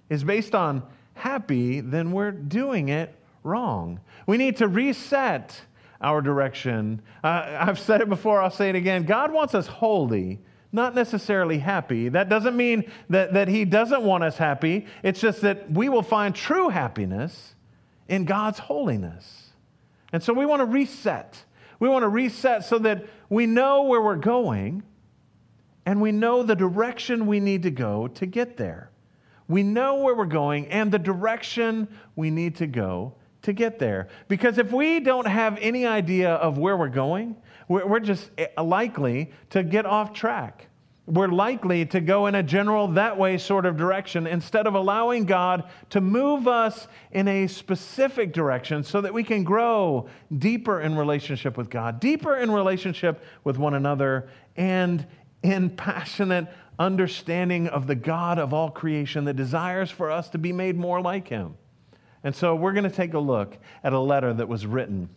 is 0.10 0.24
based 0.24 0.56
on 0.56 0.82
happy, 1.16 1.82
then 1.82 2.14
we're 2.14 2.32
doing 2.32 2.88
it 2.88 3.14
wrong. 3.44 4.00
We 4.26 4.38
need 4.38 4.56
to 4.58 4.70
reset 4.70 5.60
our 6.00 6.22
direction. 6.22 7.02
Uh, 7.26 7.58
I've 7.60 7.78
said 7.78 8.00
it 8.00 8.08
before, 8.08 8.42
I'll 8.42 8.50
say 8.50 8.70
it 8.70 8.76
again. 8.76 9.04
God 9.04 9.34
wants 9.34 9.54
us 9.54 9.68
holy 9.68 10.40
not 10.72 10.94
necessarily 10.96 11.60
happy. 11.60 12.10
That 12.10 12.30
doesn't 12.30 12.56
mean 12.56 12.92
that, 13.10 13.34
that 13.34 13.48
He 13.48 13.66
doesn't 13.66 14.04
want 14.04 14.24
us 14.24 14.38
happy. 14.38 14.86
It's 15.04 15.20
just 15.20 15.42
that 15.42 15.72
we 15.72 15.90
will 15.90 16.04
find 16.04 16.36
true 16.36 16.70
happiness 16.70 17.56
in 18.08 18.26
God's 18.26 18.60
holiness. 18.60 19.52
And 20.12 20.22
so 20.22 20.34
we 20.34 20.46
want 20.46 20.62
to 20.62 20.66
reset. 20.66 21.44
We 21.80 21.90
want 21.90 22.04
to 22.04 22.10
reset 22.10 22.66
so 22.66 22.80
that 22.80 23.06
we 23.30 23.46
know 23.46 23.84
where 23.84 24.02
we're 24.02 24.16
going 24.16 24.84
and 25.86 26.02
we 26.02 26.12
know 26.12 26.44
the 26.44 26.56
direction 26.56 27.26
we 27.26 27.40
need 27.40 27.64
to 27.64 27.72
go 27.72 28.08
to 28.10 28.26
get 28.26 28.58
there. 28.58 28.92
We 29.48 29.64
know 29.64 29.96
where 29.96 30.14
we're 30.14 30.26
going 30.26 30.68
and 30.68 30.92
the 30.92 31.00
direction 31.00 31.88
we 32.16 32.30
need 32.30 32.58
to 32.58 32.68
go 32.68 33.16
to 33.42 33.54
get 33.54 33.80
there. 33.80 34.10
Because 34.28 34.58
if 34.58 34.72
we 34.72 35.00
don't 35.00 35.26
have 35.26 35.58
any 35.60 35.86
idea 35.86 36.34
of 36.36 36.58
where 36.58 36.78
we're 36.78 36.90
going, 36.90 37.36
we're 37.70 38.00
just 38.00 38.32
eh, 38.38 38.48
likely 38.62 39.32
to 39.52 39.64
get 39.64 39.86
off 39.86 40.12
track. 40.12 40.66
We're 41.06 41.28
likely 41.28 41.86
to 41.88 42.02
go 42.02 42.28
in 42.28 42.36
a 42.36 42.44
general 42.44 42.88
that 42.90 43.18
way 43.18 43.38
sort 43.38 43.66
of 43.66 43.78
direction 43.78 44.28
instead 44.28 44.68
of 44.68 44.76
allowing 44.76 45.26
God 45.26 45.64
to 45.92 46.02
move 46.02 46.48
us 46.48 46.88
in 47.12 47.28
a 47.28 47.48
specific 47.48 48.34
direction 48.34 48.84
so 48.84 49.02
that 49.02 49.14
we 49.14 49.24
can 49.24 49.44
grow 49.44 50.08
deeper 50.36 50.82
in 50.82 50.96
relationship 50.96 51.58
with 51.58 51.70
God, 51.70 52.00
deeper 52.00 52.36
in 52.36 52.52
relationship 52.52 53.24
with 53.44 53.58
one 53.58 53.74
another, 53.74 54.30
and 54.56 55.06
in 55.42 55.70
passionate 55.70 56.48
understanding 56.78 57.68
of 57.68 57.88
the 57.88 57.96
God 57.96 58.38
of 58.38 58.54
all 58.54 58.70
creation 58.70 59.26
that 59.26 59.36
desires 59.36 59.90
for 59.90 60.12
us 60.12 60.30
to 60.30 60.38
be 60.38 60.52
made 60.52 60.76
more 60.76 61.02
like 61.02 61.28
Him. 61.28 61.56
And 62.24 62.36
so 62.36 62.56
we're 62.56 62.74
going 62.74 62.90
to 62.90 62.96
take 62.96 63.14
a 63.14 63.20
look 63.20 63.58
at 63.84 63.94
a 63.94 64.00
letter 64.00 64.34
that 64.34 64.48
was 64.48 64.66
written 64.66 65.10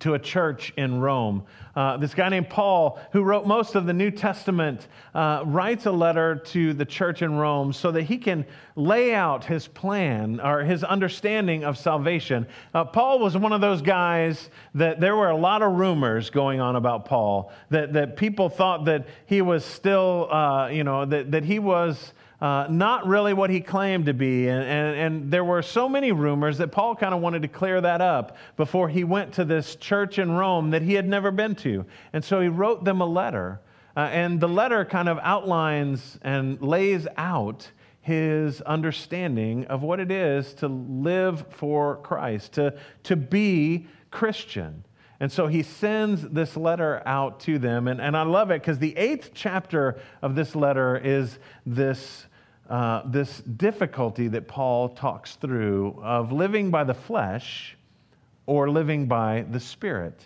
to 0.00 0.14
a 0.14 0.18
church 0.18 0.72
in 0.76 1.00
Rome. 1.00 1.44
Uh, 1.76 1.96
this 1.96 2.14
guy 2.14 2.28
named 2.28 2.48
Paul, 2.48 3.00
who 3.12 3.22
wrote 3.22 3.46
most 3.46 3.74
of 3.74 3.86
the 3.86 3.92
New 3.92 4.10
Testament, 4.10 4.86
uh, 5.14 5.42
writes 5.44 5.86
a 5.86 5.92
letter 5.92 6.36
to 6.36 6.72
the 6.72 6.84
church 6.84 7.22
in 7.22 7.34
Rome 7.34 7.72
so 7.72 7.90
that 7.90 8.02
he 8.02 8.18
can 8.18 8.46
lay 8.76 9.14
out 9.14 9.44
his 9.44 9.66
plan 9.66 10.40
or 10.40 10.62
his 10.62 10.84
understanding 10.84 11.64
of 11.64 11.76
salvation. 11.76 12.46
Uh, 12.72 12.84
Paul 12.84 13.18
was 13.18 13.36
one 13.36 13.52
of 13.52 13.60
those 13.60 13.82
guys 13.82 14.50
that 14.74 15.00
there 15.00 15.16
were 15.16 15.30
a 15.30 15.36
lot 15.36 15.62
of 15.62 15.72
rumors 15.72 16.30
going 16.30 16.60
on 16.60 16.76
about 16.76 17.06
Paul, 17.06 17.52
that, 17.70 17.92
that 17.94 18.16
people 18.16 18.48
thought 18.48 18.84
that 18.84 19.08
he 19.26 19.42
was 19.42 19.64
still, 19.64 20.28
uh, 20.30 20.68
you 20.68 20.84
know, 20.84 21.04
that, 21.04 21.32
that 21.32 21.44
he 21.44 21.58
was 21.58 22.12
uh, 22.44 22.66
not 22.68 23.06
really 23.06 23.32
what 23.32 23.48
he 23.48 23.58
claimed 23.58 24.04
to 24.04 24.12
be. 24.12 24.48
And, 24.48 24.62
and, 24.62 24.96
and 24.98 25.30
there 25.30 25.44
were 25.44 25.62
so 25.62 25.88
many 25.88 26.12
rumors 26.12 26.58
that 26.58 26.72
Paul 26.72 26.94
kind 26.94 27.14
of 27.14 27.22
wanted 27.22 27.40
to 27.40 27.48
clear 27.48 27.80
that 27.80 28.02
up 28.02 28.36
before 28.58 28.90
he 28.90 29.02
went 29.02 29.32
to 29.34 29.46
this 29.46 29.76
church 29.76 30.18
in 30.18 30.30
Rome 30.30 30.68
that 30.72 30.82
he 30.82 30.92
had 30.92 31.08
never 31.08 31.30
been 31.30 31.54
to. 31.54 31.86
And 32.12 32.22
so 32.22 32.42
he 32.42 32.48
wrote 32.48 32.84
them 32.84 33.00
a 33.00 33.06
letter. 33.06 33.62
Uh, 33.96 34.00
and 34.12 34.40
the 34.40 34.48
letter 34.48 34.84
kind 34.84 35.08
of 35.08 35.18
outlines 35.22 36.18
and 36.20 36.60
lays 36.60 37.06
out 37.16 37.70
his 38.02 38.60
understanding 38.60 39.64
of 39.68 39.82
what 39.82 39.98
it 39.98 40.10
is 40.10 40.52
to 40.56 40.68
live 40.68 41.46
for 41.48 41.96
Christ, 41.96 42.52
to, 42.52 42.74
to 43.04 43.16
be 43.16 43.86
Christian. 44.10 44.84
And 45.18 45.32
so 45.32 45.46
he 45.46 45.62
sends 45.62 46.20
this 46.20 46.58
letter 46.58 47.02
out 47.06 47.40
to 47.40 47.58
them. 47.58 47.88
And, 47.88 48.02
and 48.02 48.14
I 48.14 48.24
love 48.24 48.50
it 48.50 48.60
because 48.60 48.80
the 48.80 48.94
eighth 48.98 49.30
chapter 49.32 49.98
of 50.20 50.34
this 50.34 50.54
letter 50.54 50.98
is 51.02 51.38
this 51.64 52.26
uh, 52.68 53.02
this 53.06 53.40
difficulty 53.40 54.28
that 54.28 54.48
Paul 54.48 54.90
talks 54.90 55.36
through 55.36 56.00
of 56.02 56.32
living 56.32 56.70
by 56.70 56.84
the 56.84 56.94
flesh 56.94 57.76
or 58.46 58.70
living 58.70 59.06
by 59.06 59.44
the 59.50 59.60
Spirit. 59.60 60.20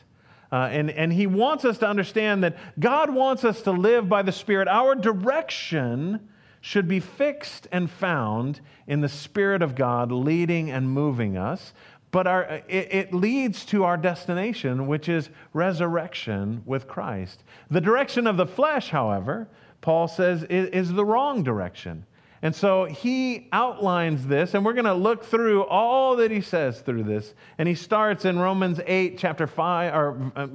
Uh, 0.50 0.68
and, 0.70 0.90
and 0.90 1.12
he 1.12 1.26
wants 1.26 1.64
us 1.64 1.78
to 1.78 1.88
understand 1.88 2.42
that 2.42 2.56
God 2.80 3.10
wants 3.10 3.44
us 3.44 3.62
to 3.62 3.70
live 3.70 4.08
by 4.08 4.22
the 4.22 4.32
Spirit. 4.32 4.68
Our 4.68 4.94
direction 4.94 6.28
should 6.60 6.88
be 6.88 7.00
fixed 7.00 7.68
and 7.70 7.90
found 7.90 8.60
in 8.86 9.00
the 9.00 9.08
Spirit 9.08 9.62
of 9.62 9.74
God 9.74 10.10
leading 10.10 10.70
and 10.70 10.90
moving 10.90 11.36
us. 11.36 11.72
But 12.10 12.26
our, 12.26 12.62
it, 12.68 12.92
it 12.92 13.14
leads 13.14 13.64
to 13.66 13.84
our 13.84 13.96
destination, 13.96 14.86
which 14.86 15.08
is 15.08 15.28
resurrection 15.52 16.62
with 16.64 16.88
Christ. 16.88 17.44
The 17.70 17.82
direction 17.82 18.26
of 18.26 18.38
the 18.38 18.46
flesh, 18.46 18.88
however, 18.88 19.48
Paul 19.82 20.08
says, 20.08 20.44
is, 20.44 20.68
is 20.70 20.92
the 20.92 21.04
wrong 21.04 21.42
direction. 21.42 22.06
And 22.40 22.54
so 22.54 22.84
he 22.84 23.48
outlines 23.52 24.26
this, 24.26 24.54
and 24.54 24.64
we're 24.64 24.72
going 24.72 24.84
to 24.84 24.94
look 24.94 25.24
through 25.24 25.64
all 25.64 26.16
that 26.16 26.30
he 26.30 26.40
says 26.40 26.80
through 26.80 27.02
this. 27.02 27.34
And 27.58 27.68
he 27.68 27.74
starts 27.74 28.24
in 28.24 28.38
Romans 28.38 28.80
8, 28.86 29.18
chapter 29.18 29.46
5, 29.46 29.94
or 29.94 30.32
uh, 30.36 30.46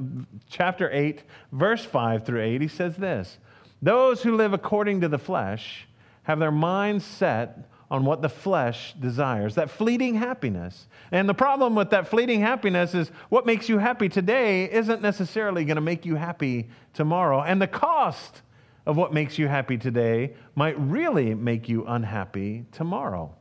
chapter 0.49 0.89
8, 0.91 1.23
verse 1.51 1.83
5 1.83 2.25
through 2.25 2.41
8. 2.41 2.61
He 2.61 2.67
says 2.69 2.95
this 2.95 3.37
Those 3.81 4.23
who 4.23 4.37
live 4.37 4.53
according 4.53 5.01
to 5.01 5.09
the 5.09 5.17
flesh 5.17 5.87
have 6.23 6.39
their 6.39 6.51
minds 6.51 7.03
set 7.03 7.69
on 7.91 8.05
what 8.05 8.21
the 8.21 8.29
flesh 8.29 8.95
desires, 8.99 9.55
that 9.55 9.69
fleeting 9.69 10.15
happiness. 10.15 10.87
And 11.11 11.27
the 11.27 11.33
problem 11.33 11.75
with 11.75 11.89
that 11.91 12.07
fleeting 12.07 12.39
happiness 12.39 12.95
is 12.95 13.09
what 13.29 13.45
makes 13.45 13.69
you 13.69 13.77
happy 13.77 14.09
today 14.09 14.71
isn't 14.71 15.01
necessarily 15.01 15.63
going 15.65 15.75
to 15.75 15.81
make 15.81 16.05
you 16.05 16.15
happy 16.15 16.69
tomorrow. 16.93 17.43
And 17.43 17.61
the 17.61 17.67
cost 17.67 18.41
of 18.85 18.97
what 18.97 19.13
makes 19.13 19.37
you 19.37 19.47
happy 19.47 19.77
today 19.77 20.33
might 20.55 20.79
really 20.79 21.33
make 21.33 21.69
you 21.69 21.85
unhappy 21.85 22.65
tomorrow. 22.71 23.33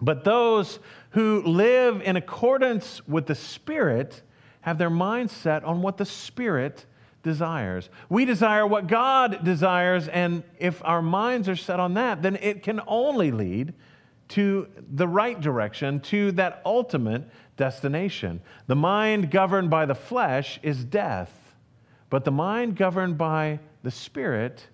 But 0.00 0.24
those 0.24 0.78
who 1.10 1.42
live 1.42 2.00
in 2.02 2.16
accordance 2.16 3.06
with 3.06 3.26
the 3.26 3.34
Spirit 3.34 4.22
have 4.62 4.78
their 4.78 4.90
mind 4.90 5.30
set 5.30 5.64
on 5.64 5.82
what 5.82 5.96
the 5.96 6.04
Spirit 6.04 6.86
desires. 7.22 7.90
We 8.08 8.24
desire 8.24 8.66
what 8.66 8.86
God 8.86 9.44
desires, 9.44 10.08
and 10.08 10.42
if 10.58 10.82
our 10.84 11.02
minds 11.02 11.48
are 11.48 11.56
set 11.56 11.80
on 11.80 11.94
that, 11.94 12.22
then 12.22 12.36
it 12.36 12.62
can 12.62 12.80
only 12.86 13.30
lead 13.30 13.74
to 14.28 14.68
the 14.94 15.08
right 15.08 15.40
direction, 15.40 16.00
to 16.00 16.32
that 16.32 16.62
ultimate 16.64 17.24
destination. 17.56 18.40
The 18.68 18.76
mind 18.76 19.30
governed 19.30 19.70
by 19.70 19.86
the 19.86 19.94
flesh 19.94 20.60
is 20.62 20.84
death, 20.84 21.32
but 22.08 22.24
the 22.24 22.30
mind 22.30 22.76
governed 22.76 23.18
by 23.18 23.58
the 23.82 23.90
Spirit 23.90 24.66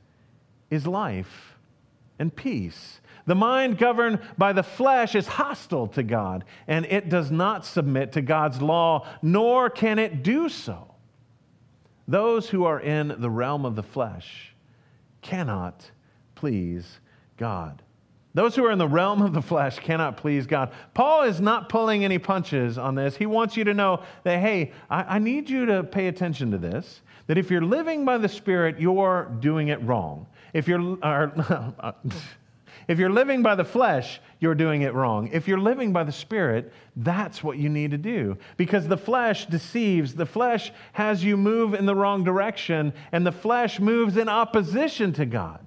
is 0.71 0.87
life 0.87 1.57
and 2.19 2.35
peace. 2.35 3.01
The 3.27 3.35
mind 3.35 3.79
governed 3.79 4.21
by 4.39 4.53
the 4.53 4.63
flesh 4.63 5.15
is 5.15 5.27
hostile 5.27 5.89
to 5.89 6.03
God, 6.03 6.45
and 6.67 6.87
it 6.87 7.09
does 7.09 7.31
not 7.31 7.65
submit 7.65 8.13
to 8.13 8.23
God's 8.23 8.63
law, 8.63 9.07
nor 9.21 9.69
can 9.69 9.99
it 9.99 10.23
do 10.23 10.49
so. 10.49 10.95
Those 12.09 12.49
who 12.49 12.65
are 12.65 12.81
in 12.81 13.17
the 13.19 13.31
realm 13.31 13.65
of 13.65 13.75
the 13.75 13.83
flesh 13.83 14.55
cannot 15.23 15.91
please 16.37 17.01
God. 17.37 17.83
Those 18.33 18.55
who 18.55 18.67
are 18.67 18.71
in 18.71 18.79
the 18.79 18.87
realm 18.87 19.23
of 19.23 19.33
the 19.33 19.43
flesh 19.43 19.79
cannot 19.79 20.19
please 20.19 20.47
God. 20.47 20.71
Paul 20.93 21.23
is 21.23 21.41
not 21.41 21.71
pulling 21.71 22.05
any 22.05 22.19
punches 22.19 22.77
on 22.77 22.95
this. 22.95 23.17
He 23.17 23.25
wants 23.25 23.57
you 23.57 23.65
to 23.65 23.73
know 23.73 24.03
that, 24.25 24.41
hey, 24.41 24.73
I, 24.91 25.17
I 25.17 25.19
need 25.19 25.49
you 25.49 25.65
to 25.67 25.83
pay 25.83 26.07
attention 26.07 26.51
to 26.51 26.59
this 26.59 27.01
that 27.27 27.39
if 27.39 27.51
you're 27.51 27.65
living 27.65 28.05
by 28.05 28.19
the 28.19 28.29
Spirit, 28.29 28.81
you're 28.81 29.31
doing 29.41 29.69
it 29.69 29.83
wrong. 29.83 30.27
If 30.53 30.69
you're, 30.69 30.99
or, 31.03 31.33
if 32.89 32.99
you're 32.99 33.11
living 33.11 33.43
by 33.43 33.55
the 33.55 33.65
flesh, 33.65 34.21
you're 34.39 34.55
doing 34.55 34.83
it 34.83 34.95
wrong. 34.95 35.29
If 35.33 35.49
you're 35.49 35.59
living 35.59 35.93
by 35.93 36.05
the 36.05 36.13
Spirit, 36.13 36.73
that's 36.97 37.43
what 37.43 37.59
you 37.59 37.69
need 37.69 37.91
to 37.91 37.99
do. 37.99 38.37
Because 38.57 38.87
the 38.87 38.97
flesh 38.97 39.47
deceives, 39.47 40.15
the 40.15 40.27
flesh 40.27 40.73
has 40.93 41.25
you 41.25 41.37
move 41.37 41.75
in 41.75 41.87
the 41.87 41.95
wrong 41.95 42.23
direction, 42.23 42.93
and 43.13 43.27
the 43.27 43.33
flesh 43.33 43.81
moves 43.81 44.17
in 44.17 44.29
opposition 44.29 45.13
to 45.15 45.27
God. 45.27 45.61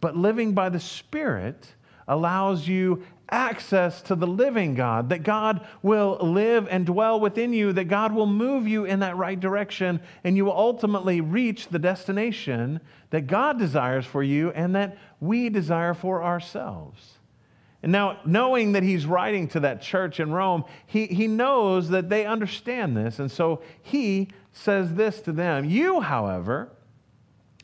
But 0.00 0.16
living 0.16 0.52
by 0.52 0.68
the 0.68 0.80
Spirit 0.80 1.66
allows 2.08 2.66
you 2.66 3.04
access 3.30 4.02
to 4.02 4.14
the 4.14 4.26
living 4.26 4.74
God, 4.74 5.08
that 5.10 5.22
God 5.22 5.66
will 5.82 6.18
live 6.20 6.66
and 6.70 6.84
dwell 6.84 7.20
within 7.20 7.52
you, 7.52 7.72
that 7.72 7.84
God 7.84 8.12
will 8.12 8.26
move 8.26 8.66
you 8.66 8.84
in 8.84 9.00
that 9.00 9.16
right 9.16 9.38
direction, 9.38 10.00
and 10.24 10.36
you 10.36 10.44
will 10.44 10.56
ultimately 10.56 11.20
reach 11.20 11.68
the 11.68 11.78
destination 11.78 12.80
that 13.10 13.26
God 13.26 13.58
desires 13.58 14.06
for 14.06 14.22
you 14.22 14.50
and 14.50 14.74
that 14.76 14.96
we 15.20 15.48
desire 15.48 15.94
for 15.94 16.22
ourselves. 16.22 17.18
And 17.82 17.92
now, 17.92 18.20
knowing 18.26 18.72
that 18.72 18.82
he's 18.82 19.06
writing 19.06 19.48
to 19.48 19.60
that 19.60 19.80
church 19.80 20.20
in 20.20 20.30
Rome, 20.32 20.64
he, 20.86 21.06
he 21.06 21.26
knows 21.26 21.88
that 21.88 22.10
they 22.10 22.26
understand 22.26 22.94
this. 22.96 23.18
And 23.18 23.30
so 23.30 23.62
he 23.80 24.28
says 24.52 24.94
this 24.94 25.20
to 25.22 25.32
them 25.32 25.64
You, 25.64 26.00
however, 26.00 26.70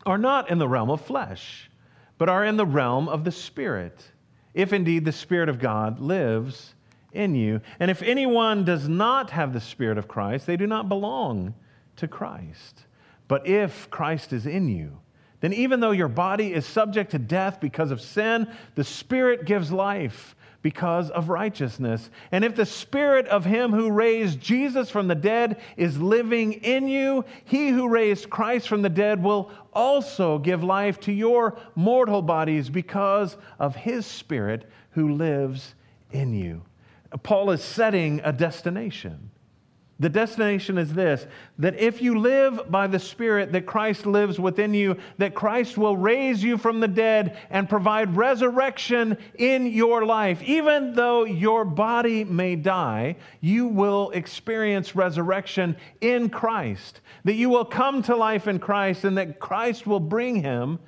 are 0.06 0.16
not 0.16 0.50
in 0.50 0.58
the 0.58 0.68
realm 0.68 0.90
of 0.90 1.02
flesh, 1.02 1.70
but 2.16 2.30
are 2.30 2.44
in 2.44 2.56
the 2.56 2.64
realm 2.64 3.08
of 3.08 3.24
the 3.24 3.32
Spirit 3.32 4.12
if 4.56 4.72
indeed 4.72 5.04
the 5.04 5.12
Spirit 5.12 5.50
of 5.50 5.60
God 5.60 6.00
lives 6.00 6.74
in 7.12 7.34
you. 7.34 7.60
And 7.78 7.90
if 7.90 8.02
anyone 8.02 8.64
does 8.64 8.88
not 8.88 9.30
have 9.30 9.52
the 9.52 9.60
Spirit 9.60 9.98
of 9.98 10.08
Christ, 10.08 10.46
they 10.46 10.56
do 10.56 10.66
not 10.66 10.88
belong 10.88 11.54
to 11.96 12.08
Christ. 12.08 12.86
But 13.28 13.46
if 13.46 13.90
Christ 13.90 14.32
is 14.32 14.46
in 14.46 14.68
you, 14.68 14.98
then 15.40 15.52
even 15.52 15.80
though 15.80 15.90
your 15.90 16.08
body 16.08 16.54
is 16.54 16.64
subject 16.64 17.10
to 17.10 17.18
death 17.18 17.60
because 17.60 17.90
of 17.90 18.00
sin, 18.00 18.50
the 18.74 18.84
Spirit 18.84 19.44
gives 19.44 19.70
life 19.70 20.34
because 20.66 21.10
of 21.10 21.28
righteousness. 21.28 22.10
And 22.32 22.44
if 22.44 22.56
the 22.56 22.66
spirit 22.66 23.28
of 23.28 23.44
him 23.44 23.70
who 23.70 23.88
raised 23.88 24.40
Jesus 24.40 24.90
from 24.90 25.06
the 25.06 25.14
dead 25.14 25.60
is 25.76 25.96
living 25.96 26.54
in 26.54 26.88
you, 26.88 27.24
he 27.44 27.68
who 27.68 27.88
raised 27.88 28.30
Christ 28.30 28.66
from 28.66 28.82
the 28.82 28.88
dead 28.88 29.22
will 29.22 29.52
also 29.72 30.40
give 30.40 30.64
life 30.64 30.98
to 31.02 31.12
your 31.12 31.56
mortal 31.76 32.20
bodies 32.20 32.68
because 32.68 33.36
of 33.60 33.76
his 33.76 34.06
spirit 34.06 34.68
who 34.90 35.14
lives 35.14 35.76
in 36.10 36.34
you. 36.34 36.62
Paul 37.22 37.52
is 37.52 37.62
setting 37.62 38.20
a 38.24 38.32
destination. 38.32 39.30
The 39.98 40.10
destination 40.10 40.76
is 40.76 40.92
this 40.92 41.26
that 41.58 41.78
if 41.78 42.02
you 42.02 42.18
live 42.18 42.70
by 42.70 42.86
the 42.86 42.98
Spirit, 42.98 43.52
that 43.52 43.64
Christ 43.64 44.04
lives 44.04 44.38
within 44.38 44.74
you, 44.74 44.98
that 45.16 45.34
Christ 45.34 45.78
will 45.78 45.96
raise 45.96 46.42
you 46.42 46.58
from 46.58 46.80
the 46.80 46.88
dead 46.88 47.38
and 47.48 47.68
provide 47.68 48.14
resurrection 48.14 49.16
in 49.36 49.66
your 49.66 50.04
life. 50.04 50.42
Even 50.42 50.92
though 50.92 51.24
your 51.24 51.64
body 51.64 52.24
may 52.24 52.56
die, 52.56 53.16
you 53.40 53.68
will 53.68 54.10
experience 54.10 54.94
resurrection 54.94 55.76
in 56.02 56.28
Christ. 56.28 57.00
That 57.24 57.34
you 57.34 57.48
will 57.48 57.64
come 57.64 58.02
to 58.02 58.16
life 58.16 58.48
in 58.48 58.58
Christ 58.58 59.04
and 59.04 59.16
that 59.16 59.40
Christ 59.40 59.86
will 59.86 60.00
bring 60.00 60.42
him, 60.42 60.78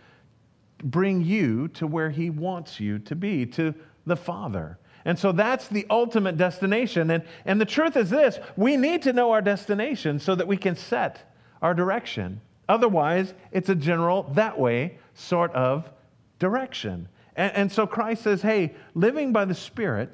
bring 0.84 1.24
you 1.24 1.68
to 1.68 1.86
where 1.86 2.10
he 2.10 2.28
wants 2.28 2.78
you 2.78 2.98
to 2.98 3.16
be, 3.16 3.46
to 3.46 3.74
the 4.04 4.16
Father. 4.16 4.78
And 5.08 5.18
so 5.18 5.32
that's 5.32 5.68
the 5.68 5.86
ultimate 5.88 6.36
destination. 6.36 7.10
And, 7.10 7.24
and 7.46 7.58
the 7.58 7.64
truth 7.64 7.96
is 7.96 8.10
this 8.10 8.38
we 8.58 8.76
need 8.76 9.00
to 9.04 9.14
know 9.14 9.30
our 9.32 9.40
destination 9.40 10.18
so 10.18 10.34
that 10.34 10.46
we 10.46 10.58
can 10.58 10.76
set 10.76 11.34
our 11.62 11.72
direction. 11.72 12.42
Otherwise, 12.68 13.32
it's 13.50 13.70
a 13.70 13.74
general 13.74 14.24
that 14.34 14.60
way 14.60 14.98
sort 15.14 15.50
of 15.54 15.90
direction. 16.38 17.08
And, 17.36 17.52
and 17.54 17.72
so 17.72 17.86
Christ 17.86 18.22
says, 18.22 18.42
hey, 18.42 18.74
living 18.94 19.32
by 19.32 19.46
the 19.46 19.54
Spirit 19.54 20.10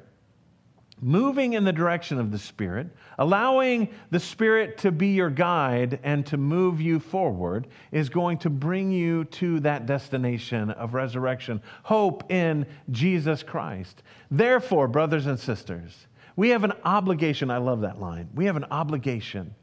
moving 1.05 1.53
in 1.53 1.65
the 1.65 1.73
direction 1.73 2.19
of 2.19 2.33
the 2.33 2.39
Spirit, 2.39 2.89
allowing 3.19 3.91
the 4.11 4.19
Spirit 4.19 4.79
to 4.79 4.91
be 4.91 5.09
your 5.09 5.29
guide 5.29 6.01
and 6.03 6.25
to 6.25 6.39
move 6.39 6.81
you 6.81 6.99
forward, 6.99 7.67
is 7.93 8.09
going 8.09 8.39
to 8.39 8.49
bring 8.49 8.91
you 8.91 9.25
to 9.25 9.61
that 9.61 9.85
destination 9.85 10.71
of 10.71 10.95
resurrection, 10.95 11.61
hope 11.83 12.33
in 12.33 12.67
Jesus 12.91 13.43
Christ. 13.43 14.03
Therefore, 14.31 14.89
brothers 14.89 15.27
and 15.27 15.39
sisters, 15.39 16.07
we 16.37 16.49
have 16.49 16.65
an 16.65 16.73
obligation. 16.85 17.51
I 17.51 17.59
love 17.59 17.83
that 17.83 18.01
line. 18.01 18.31
We 18.35 18.47
have 18.47 18.57
an 18.57 18.67
obligation, 18.71 19.55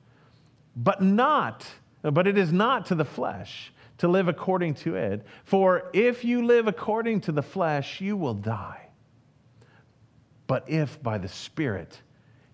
but 0.75 1.01
not, 1.01 1.65
but 2.03 2.27
it 2.27 2.37
is 2.37 2.53
not 2.53 2.85
to 2.85 2.95
the 2.95 3.03
flesh 3.03 3.73
to 3.97 4.07
live 4.07 4.27
according 4.27 4.75
to 4.75 4.95
it. 4.95 5.25
For 5.43 5.89
if 5.91 6.23
you 6.23 6.45
live 6.45 6.67
according 6.67 7.21
to 7.21 7.31
the 7.31 7.41
flesh, 7.41 7.99
you 7.99 8.15
will 8.15 8.35
die. 8.35 8.80
But 10.51 10.69
if 10.69 11.01
by 11.01 11.17
the 11.17 11.29
Spirit 11.29 12.01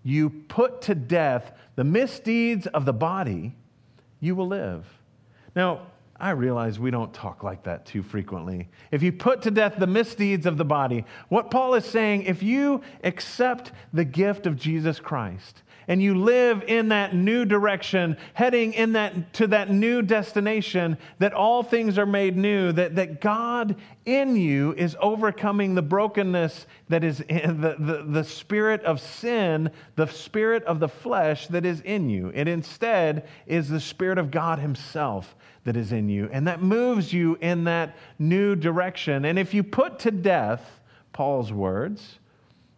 you 0.03 0.29
put 0.29 0.83
to 0.83 0.93
death 0.93 1.51
the 1.75 1.83
misdeeds 1.83 2.67
of 2.67 2.85
the 2.85 2.93
body, 2.93 3.55
you 4.19 4.35
will 4.35 4.45
live. 4.45 4.85
Now, 5.55 5.87
I 6.19 6.29
realize 6.29 6.77
we 6.77 6.91
don't 6.91 7.11
talk 7.11 7.41
like 7.41 7.63
that 7.63 7.87
too 7.87 8.03
frequently. 8.03 8.69
If 8.91 9.01
you 9.01 9.11
put 9.11 9.41
to 9.41 9.49
death 9.49 9.77
the 9.79 9.87
misdeeds 9.87 10.45
of 10.45 10.57
the 10.57 10.63
body, 10.63 11.05
what 11.29 11.49
Paul 11.49 11.73
is 11.73 11.85
saying, 11.85 12.25
if 12.25 12.43
you 12.43 12.83
accept 13.03 13.71
the 13.91 14.05
gift 14.05 14.45
of 14.45 14.57
Jesus 14.57 14.99
Christ, 14.99 15.63
and 15.87 16.01
you 16.01 16.15
live 16.15 16.63
in 16.67 16.89
that 16.89 17.15
new 17.15 17.45
direction, 17.45 18.17
heading 18.33 18.73
in 18.73 18.93
that, 18.93 19.33
to 19.33 19.47
that 19.47 19.69
new 19.69 20.01
destination, 20.01 20.97
that 21.19 21.33
all 21.33 21.63
things 21.63 21.97
are 21.97 22.05
made 22.05 22.35
new, 22.35 22.71
that, 22.73 22.95
that 22.95 23.21
God 23.21 23.75
in 24.05 24.35
you 24.35 24.73
is 24.73 24.97
overcoming 24.99 25.75
the 25.75 25.81
brokenness 25.81 26.65
that 26.89 27.03
is 27.03 27.21
in 27.21 27.61
the, 27.61 27.75
the, 27.79 28.03
the 28.03 28.23
spirit 28.23 28.81
of 28.83 28.99
sin, 28.99 29.71
the 29.95 30.07
spirit 30.07 30.63
of 30.63 30.79
the 30.79 30.89
flesh 30.89 31.47
that 31.47 31.65
is 31.65 31.79
in 31.81 32.09
you. 32.09 32.31
It 32.35 32.47
instead 32.47 33.27
is 33.45 33.69
the 33.69 33.79
spirit 33.79 34.17
of 34.17 34.29
God 34.29 34.59
Himself 34.59 35.35
that 35.63 35.77
is 35.77 35.91
in 35.91 36.07
you, 36.09 36.29
and 36.31 36.47
that 36.47 36.61
moves 36.61 37.11
you 37.11 37.37
in 37.41 37.65
that 37.65 37.97
new 38.19 38.55
direction. 38.55 39.25
And 39.25 39.37
if 39.37 39.53
you 39.53 39.63
put 39.63 39.99
to 39.99 40.11
death, 40.11 40.79
Paul's 41.11 41.51
words, 41.51 42.19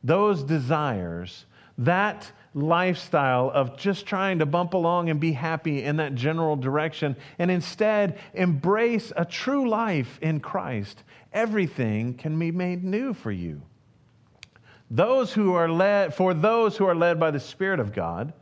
those 0.04 0.44
desires, 0.44 1.46
that 1.80 2.32
lifestyle 2.54 3.50
of 3.54 3.78
just 3.78 4.06
trying 4.06 4.40
to 4.40 4.46
bump 4.46 4.74
along 4.74 5.10
and 5.10 5.20
be 5.20 5.32
happy 5.32 5.84
in 5.84 5.98
that 5.98 6.16
general 6.16 6.56
direction 6.56 7.16
and 7.38 7.50
instead 7.50 8.20
embrace 8.34 9.14
a 9.16 9.24
true 9.24 9.70
life 9.70 10.20
in 10.22 10.40
Christ, 10.40 11.04
everything 11.32 12.14
can 12.16 12.38
be 12.38 12.52
made 12.52 12.84
new 12.84 13.14
for 13.14 13.32
you. 13.32 13.62
Those 14.92 15.32
who 15.32 15.54
are 15.54 15.70
led, 15.70 16.14
for 16.14 16.34
those 16.34 16.76
who 16.76 16.86
are 16.86 16.96
led 16.96 17.20
by 17.20 17.32
the 17.32 17.40
Spirit 17.40 17.80
of 17.80 17.94
God, 17.94 18.34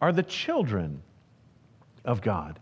are 0.00 0.12
the 0.12 0.22
children 0.22 1.02
of 2.04 2.22
God. 2.22 2.58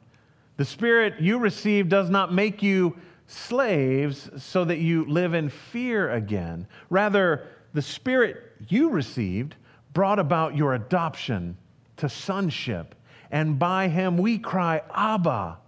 The 0.56 0.64
Spirit 0.64 1.20
you 1.20 1.38
receive 1.38 1.88
does 1.88 2.08
not 2.08 2.32
make 2.32 2.62
you 2.62 2.96
slaves 3.26 4.30
so 4.38 4.64
that 4.64 4.78
you 4.78 5.04
live 5.04 5.34
in 5.34 5.50
fear 5.50 6.10
again. 6.10 6.66
Rather, 6.90 7.46
the 7.74 7.82
Spirit 7.82 8.52
you 8.68 8.88
received 8.88 9.56
brought 9.94 10.18
about 10.18 10.56
your 10.56 10.74
adoption 10.74 11.56
to 11.96 12.08
sonship. 12.08 12.94
And 13.30 13.58
by 13.58 13.88
him 13.88 14.18
we 14.18 14.38
cry, 14.38 14.82
Abba, 14.94 15.58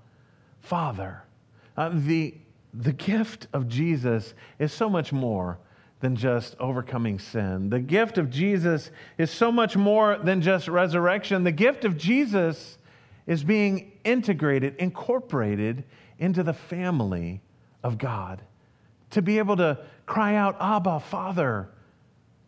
Father. 0.60 1.22
Uh, 1.76 1.90
the, 1.92 2.34
the 2.74 2.92
gift 2.92 3.46
of 3.52 3.68
Jesus 3.68 4.34
is 4.58 4.72
so 4.72 4.90
much 4.90 5.12
more 5.12 5.58
than 6.00 6.16
just 6.16 6.56
overcoming 6.60 7.18
sin. 7.18 7.70
The 7.70 7.80
gift 7.80 8.18
of 8.18 8.28
Jesus 8.28 8.90
is 9.16 9.30
so 9.30 9.50
much 9.50 9.76
more 9.76 10.18
than 10.18 10.42
just 10.42 10.68
resurrection. 10.68 11.44
The 11.44 11.52
gift 11.52 11.84
of 11.84 11.96
Jesus 11.96 12.78
is 13.26 13.42
being 13.42 13.92
integrated, 14.04 14.76
incorporated 14.76 15.84
into 16.18 16.42
the 16.42 16.52
family 16.52 17.40
of 17.82 17.98
God. 17.98 18.42
To 19.10 19.22
be 19.22 19.38
able 19.38 19.56
to 19.56 19.78
cry 20.04 20.34
out, 20.34 20.56
Abba, 20.60 21.00
Father, 21.00 21.70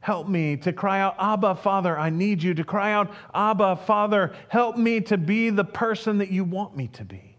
Help 0.01 0.29
me 0.29 0.57
to 0.59 0.73
cry 0.73 1.01
out, 1.01 1.17
Abba, 1.19 1.57
Father, 1.57 1.99
I 1.99 2.11
need 2.11 2.43
you. 2.43 2.55
To 2.55 2.65
cry 2.65 2.93
out, 2.93 3.13
Abba, 3.35 3.77
Father, 3.77 4.33
help 4.49 4.77
me 4.77 5.01
to 5.03 5.19
be 5.19 5.51
the 5.51 5.65
person 5.65 6.19
that 6.19 6.31
you 6.31 6.45
want 6.45 6.77
me 6.77 6.89
to 6.89 7.05
be. 7.05 7.37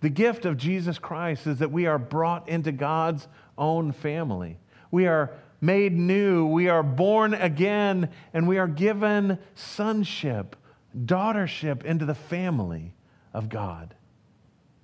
The 0.00 0.08
gift 0.08 0.44
of 0.44 0.56
Jesus 0.56 0.98
Christ 0.98 1.46
is 1.46 1.58
that 1.58 1.70
we 1.70 1.86
are 1.86 1.98
brought 1.98 2.48
into 2.48 2.72
God's 2.72 3.28
own 3.56 3.92
family. 3.92 4.58
We 4.90 5.06
are 5.06 5.30
made 5.60 5.96
new, 5.96 6.44
we 6.46 6.68
are 6.68 6.82
born 6.82 7.34
again, 7.34 8.10
and 8.34 8.48
we 8.48 8.58
are 8.58 8.66
given 8.66 9.38
sonship, 9.54 10.56
daughtership 10.96 11.84
into 11.84 12.04
the 12.04 12.16
family 12.16 12.94
of 13.32 13.48
God. 13.48 13.94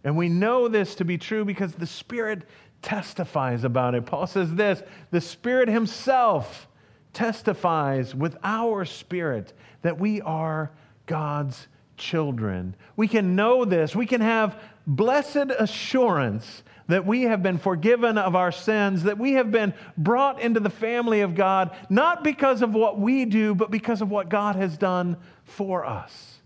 And 0.08 0.16
we 0.16 0.30
know 0.30 0.68
this 0.68 0.94
to 0.94 1.04
be 1.04 1.18
true 1.18 1.44
because 1.44 1.74
the 1.74 1.86
Spirit 1.86 2.44
testifies 2.80 3.62
about 3.62 3.94
it. 3.94 4.06
Paul 4.06 4.26
says 4.26 4.54
this 4.54 4.82
the 5.10 5.20
Spirit 5.20 5.68
Himself 5.68 6.66
testifies 7.12 8.14
with 8.14 8.34
our 8.42 8.86
spirit 8.86 9.52
that 9.82 10.00
we 10.00 10.22
are 10.22 10.70
God's 11.04 11.68
children. 11.98 12.74
We 12.96 13.06
can 13.06 13.36
know 13.36 13.66
this. 13.66 13.94
We 13.94 14.06
can 14.06 14.22
have 14.22 14.58
blessed 14.86 15.50
assurance 15.58 16.62
that 16.86 17.04
we 17.04 17.24
have 17.24 17.42
been 17.42 17.58
forgiven 17.58 18.16
of 18.16 18.34
our 18.34 18.50
sins, 18.50 19.02
that 19.02 19.18
we 19.18 19.34
have 19.34 19.50
been 19.50 19.74
brought 19.98 20.40
into 20.40 20.58
the 20.58 20.70
family 20.70 21.20
of 21.20 21.34
God, 21.34 21.76
not 21.90 22.24
because 22.24 22.62
of 22.62 22.72
what 22.72 22.98
we 22.98 23.26
do, 23.26 23.54
but 23.54 23.70
because 23.70 24.00
of 24.00 24.08
what 24.08 24.30
God 24.30 24.56
has 24.56 24.78
done 24.78 25.18
for 25.44 25.84
us 25.84 26.37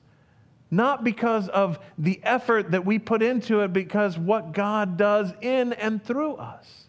not 0.72 1.04
because 1.04 1.48
of 1.48 1.78
the 1.98 2.18
effort 2.22 2.70
that 2.70 2.84
we 2.84 2.98
put 2.98 3.22
into 3.22 3.60
it, 3.60 3.74
because 3.74 4.18
what 4.18 4.52
God 4.52 4.96
does 4.96 5.32
in 5.42 5.74
and 5.74 6.02
through 6.02 6.34
us. 6.36 6.88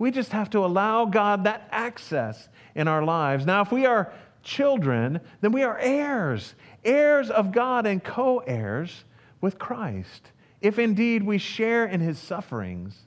We 0.00 0.10
just 0.10 0.32
have 0.32 0.50
to 0.50 0.64
allow 0.64 1.04
God 1.04 1.44
that 1.44 1.68
access 1.70 2.48
in 2.74 2.88
our 2.88 3.04
lives. 3.04 3.46
Now, 3.46 3.62
if 3.62 3.70
we 3.70 3.86
are 3.86 4.12
children, 4.42 5.20
then 5.42 5.52
we 5.52 5.62
are 5.62 5.78
heirs, 5.78 6.54
heirs 6.84 7.30
of 7.30 7.52
God 7.52 7.86
and 7.86 8.02
co 8.02 8.38
heirs 8.38 9.04
with 9.40 9.60
Christ, 9.60 10.32
if 10.60 10.80
indeed 10.80 11.22
we 11.22 11.38
share 11.38 11.86
in 11.86 12.00
his 12.00 12.18
sufferings, 12.18 12.98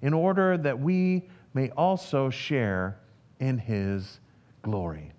in 0.00 0.14
order 0.14 0.56
that 0.56 0.80
we 0.80 1.28
may 1.52 1.68
also 1.70 2.30
share 2.30 2.98
in 3.40 3.58
his 3.58 4.20
glory. 4.62 5.12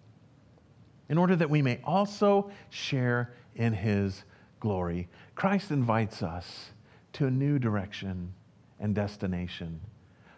In 1.09 1.19
order 1.19 1.35
that 1.35 1.49
we 1.49 1.61
may 1.61 1.79
also 1.83 2.49
share 2.69 3.33
in 3.55 3.73
his 3.73 4.23
glory, 4.59 5.07
Christ 5.35 5.71
invites 5.71 6.21
us 6.23 6.71
to 7.13 7.27
a 7.27 7.31
new 7.31 7.59
direction 7.59 8.33
and 8.79 8.93
destination. 8.93 9.81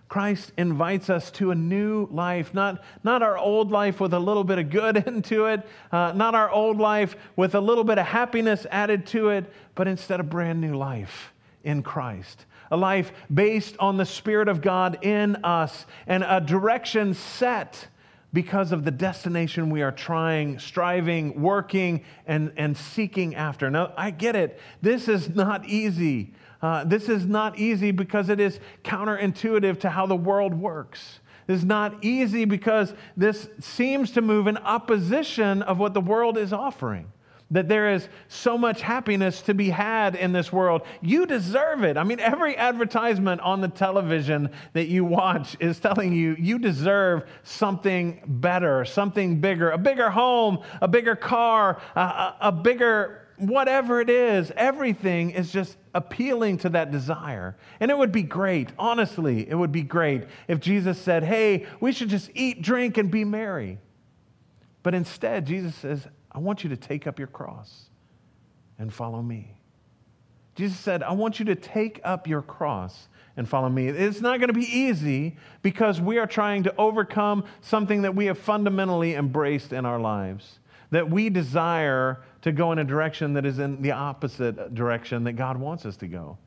Christ 0.09 0.51
invites 0.57 1.09
us 1.09 1.29
to 1.31 1.51
a 1.51 1.55
new 1.55 2.07
life, 2.11 2.53
not, 2.53 2.83
not 3.03 3.21
our 3.21 3.37
old 3.37 3.69
life 3.71 3.99
with 3.99 4.13
a 4.13 4.19
little 4.19 4.43
bit 4.43 4.57
of 4.57 4.71
good 4.71 4.97
into 5.07 5.45
it, 5.45 5.65
uh, 5.91 6.13
not 6.15 6.33
our 6.33 6.49
old 6.49 6.79
life 6.79 7.15
with 7.35 7.53
a 7.53 7.61
little 7.61 7.83
bit 7.83 7.99
of 7.99 8.07
happiness 8.07 8.65
added 8.71 9.05
to 9.07 9.29
it, 9.29 9.53
but 9.75 9.87
instead 9.87 10.19
a 10.19 10.23
brand 10.23 10.59
new 10.59 10.75
life 10.75 11.31
in 11.63 11.83
Christ. 11.83 12.45
A 12.71 12.77
life 12.77 13.11
based 13.31 13.75
on 13.79 13.97
the 13.97 14.05
Spirit 14.05 14.47
of 14.47 14.61
God 14.61 15.03
in 15.03 15.37
us 15.43 15.85
and 16.07 16.23
a 16.27 16.41
direction 16.41 17.13
set 17.13 17.87
because 18.31 18.71
of 18.71 18.85
the 18.85 18.91
destination 18.91 19.69
we 19.69 19.81
are 19.81 19.91
trying, 19.91 20.59
striving, 20.59 21.41
working, 21.41 22.03
and, 22.27 22.51
and 22.57 22.77
seeking 22.77 23.35
after. 23.35 23.69
Now, 23.69 23.93
I 23.97 24.11
get 24.11 24.35
it. 24.35 24.59
This 24.81 25.07
is 25.07 25.29
not 25.35 25.65
easy. 25.65 26.33
Uh, 26.61 26.83
this 26.83 27.09
is 27.09 27.25
not 27.25 27.57
easy 27.57 27.91
because 27.91 28.29
it 28.29 28.39
is 28.39 28.59
counterintuitive 28.83 29.79
to 29.79 29.89
how 29.89 30.05
the 30.05 30.15
world 30.15 30.53
works. 30.53 31.19
This 31.47 31.59
is 31.59 31.65
not 31.65 32.03
easy 32.03 32.45
because 32.45 32.93
this 33.17 33.49
seems 33.59 34.11
to 34.11 34.21
move 34.21 34.45
in 34.45 34.57
opposition 34.57 35.63
of 35.63 35.79
what 35.79 35.95
the 35.95 36.01
world 36.01 36.37
is 36.37 36.53
offering 36.53 37.11
that 37.51 37.67
there 37.67 37.93
is 37.93 38.07
so 38.27 38.57
much 38.57 38.81
happiness 38.81 39.41
to 39.41 39.53
be 39.53 39.69
had 39.69 40.15
in 40.15 40.31
this 40.31 40.53
world. 40.53 40.83
You 41.01 41.25
deserve 41.25 41.83
it. 41.83 41.97
I 41.97 42.03
mean, 42.03 42.19
every 42.19 42.55
advertisement 42.55 43.41
on 43.41 43.61
the 43.61 43.67
television 43.67 44.51
that 44.73 44.87
you 44.87 45.03
watch 45.03 45.57
is 45.59 45.79
telling 45.79 46.13
you 46.13 46.35
you 46.37 46.59
deserve 46.59 47.23
something 47.43 48.21
better, 48.25 48.85
something 48.85 49.41
bigger, 49.41 49.71
a 49.71 49.77
bigger 49.77 50.11
home, 50.11 50.59
a 50.81 50.87
bigger 50.87 51.15
car, 51.15 51.81
a, 51.95 52.35
a, 52.41 52.51
bigger 52.51 53.25
whatever 53.37 53.99
it 53.99 54.09
is. 54.09 54.51
Everything 54.55 55.31
is 55.31 55.51
just 55.51 55.77
appealing 55.95 56.59
to 56.59 56.69
that 56.69 56.91
desire. 56.91 57.57
And 57.79 57.89
it 57.89 57.97
would 57.97 58.11
be 58.11 58.23
great, 58.23 58.69
honestly, 58.77 59.49
it 59.49 59.55
would 59.55 59.71
be 59.71 59.81
great 59.81 60.25
if 60.47 60.59
Jesus 60.59 60.99
said, 60.99 61.23
hey, 61.23 61.65
we 61.79 61.91
should 61.93 62.09
just 62.09 62.29
eat, 62.35 62.61
drink, 62.61 62.97
and 62.97 63.09
be 63.09 63.25
merry. 63.25 63.79
But 64.83 64.93
instead, 64.93 65.45
Jesus 65.45 65.73
says, 65.75 66.07
I 66.31 66.39
want 66.39 66.63
you 66.63 66.69
to 66.69 66.77
take 66.77 67.07
up 67.07 67.17
your 67.19 67.27
cross 67.27 67.89
and 68.77 68.93
follow 68.93 69.21
me. 69.21 69.55
Jesus 70.55 70.77
said, 70.77 71.03
I 71.03 71.13
want 71.13 71.39
you 71.39 71.45
to 71.45 71.55
take 71.55 72.01
up 72.03 72.27
your 72.27 72.41
cross 72.41 73.07
and 73.37 73.47
follow 73.47 73.69
me. 73.69 73.87
It's 73.87 74.19
not 74.19 74.39
going 74.39 74.49
to 74.49 74.53
be 74.53 74.65
easy 74.65 75.37
because 75.61 76.01
we 76.01 76.17
are 76.17 76.27
trying 76.27 76.63
to 76.63 76.75
overcome 76.77 77.45
something 77.61 78.01
that 78.01 78.13
we 78.13 78.25
have 78.25 78.37
fundamentally 78.37 79.15
embraced 79.15 79.71
in 79.71 79.85
our 79.85 79.99
lives. 79.99 80.59
That 80.91 81.09
we 81.09 81.29
desire 81.29 82.21
to 82.41 82.51
go 82.51 82.71
in 82.71 82.79
a 82.79 82.83
direction 82.83 83.33
that 83.33 83.45
is 83.45 83.59
in 83.59 83.81
the 83.81 83.91
opposite 83.91 84.73
direction 84.75 85.23
that 85.23 85.33
God 85.33 85.57
wants 85.57 85.85
us 85.85 85.95
to 85.97 86.07
go. 86.07 86.37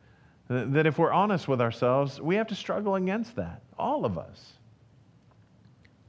That 0.48 0.86
if 0.86 0.98
we're 0.98 1.12
honest 1.12 1.48
with 1.48 1.60
ourselves, 1.60 2.20
we 2.20 2.34
have 2.36 2.48
to 2.48 2.54
struggle 2.54 2.96
against 2.96 3.36
that, 3.36 3.62
all 3.78 4.04
of 4.04 4.18
us. 4.18 4.52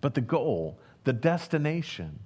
But 0.02 0.16
the 0.16 0.22
goal, 0.22 0.78
the 1.06 1.14
destination, 1.14 2.20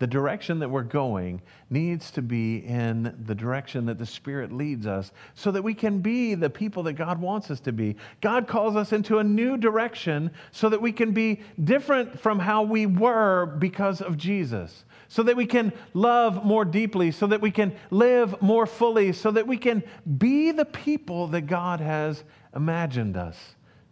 the 0.00 0.06
direction 0.06 0.58
that 0.58 0.70
we're 0.70 0.82
going 0.82 1.42
needs 1.68 2.10
to 2.10 2.22
be 2.22 2.56
in 2.56 3.14
the 3.26 3.34
direction 3.34 3.84
that 3.84 3.98
the 3.98 4.06
Spirit 4.06 4.50
leads 4.50 4.86
us 4.86 5.12
so 5.34 5.50
that 5.50 5.62
we 5.62 5.74
can 5.74 5.98
be 5.98 6.34
the 6.34 6.48
people 6.48 6.82
that 6.82 6.94
God 6.94 7.20
wants 7.20 7.50
us 7.50 7.60
to 7.60 7.72
be. 7.72 7.94
God 8.22 8.48
calls 8.48 8.76
us 8.76 8.94
into 8.94 9.18
a 9.18 9.24
new 9.24 9.58
direction 9.58 10.30
so 10.52 10.70
that 10.70 10.80
we 10.80 10.90
can 10.90 11.12
be 11.12 11.42
different 11.62 12.18
from 12.18 12.38
how 12.38 12.62
we 12.62 12.86
were 12.86 13.44
because 13.44 14.00
of 14.00 14.16
Jesus, 14.16 14.86
so 15.08 15.22
that 15.22 15.36
we 15.36 15.44
can 15.44 15.70
love 15.92 16.46
more 16.46 16.64
deeply, 16.64 17.10
so 17.10 17.26
that 17.26 17.42
we 17.42 17.50
can 17.50 17.76
live 17.90 18.40
more 18.40 18.64
fully, 18.64 19.12
so 19.12 19.30
that 19.30 19.46
we 19.46 19.58
can 19.58 19.82
be 20.16 20.50
the 20.50 20.64
people 20.64 21.26
that 21.26 21.42
God 21.42 21.80
has 21.80 22.24
imagined 22.56 23.18
us 23.18 23.36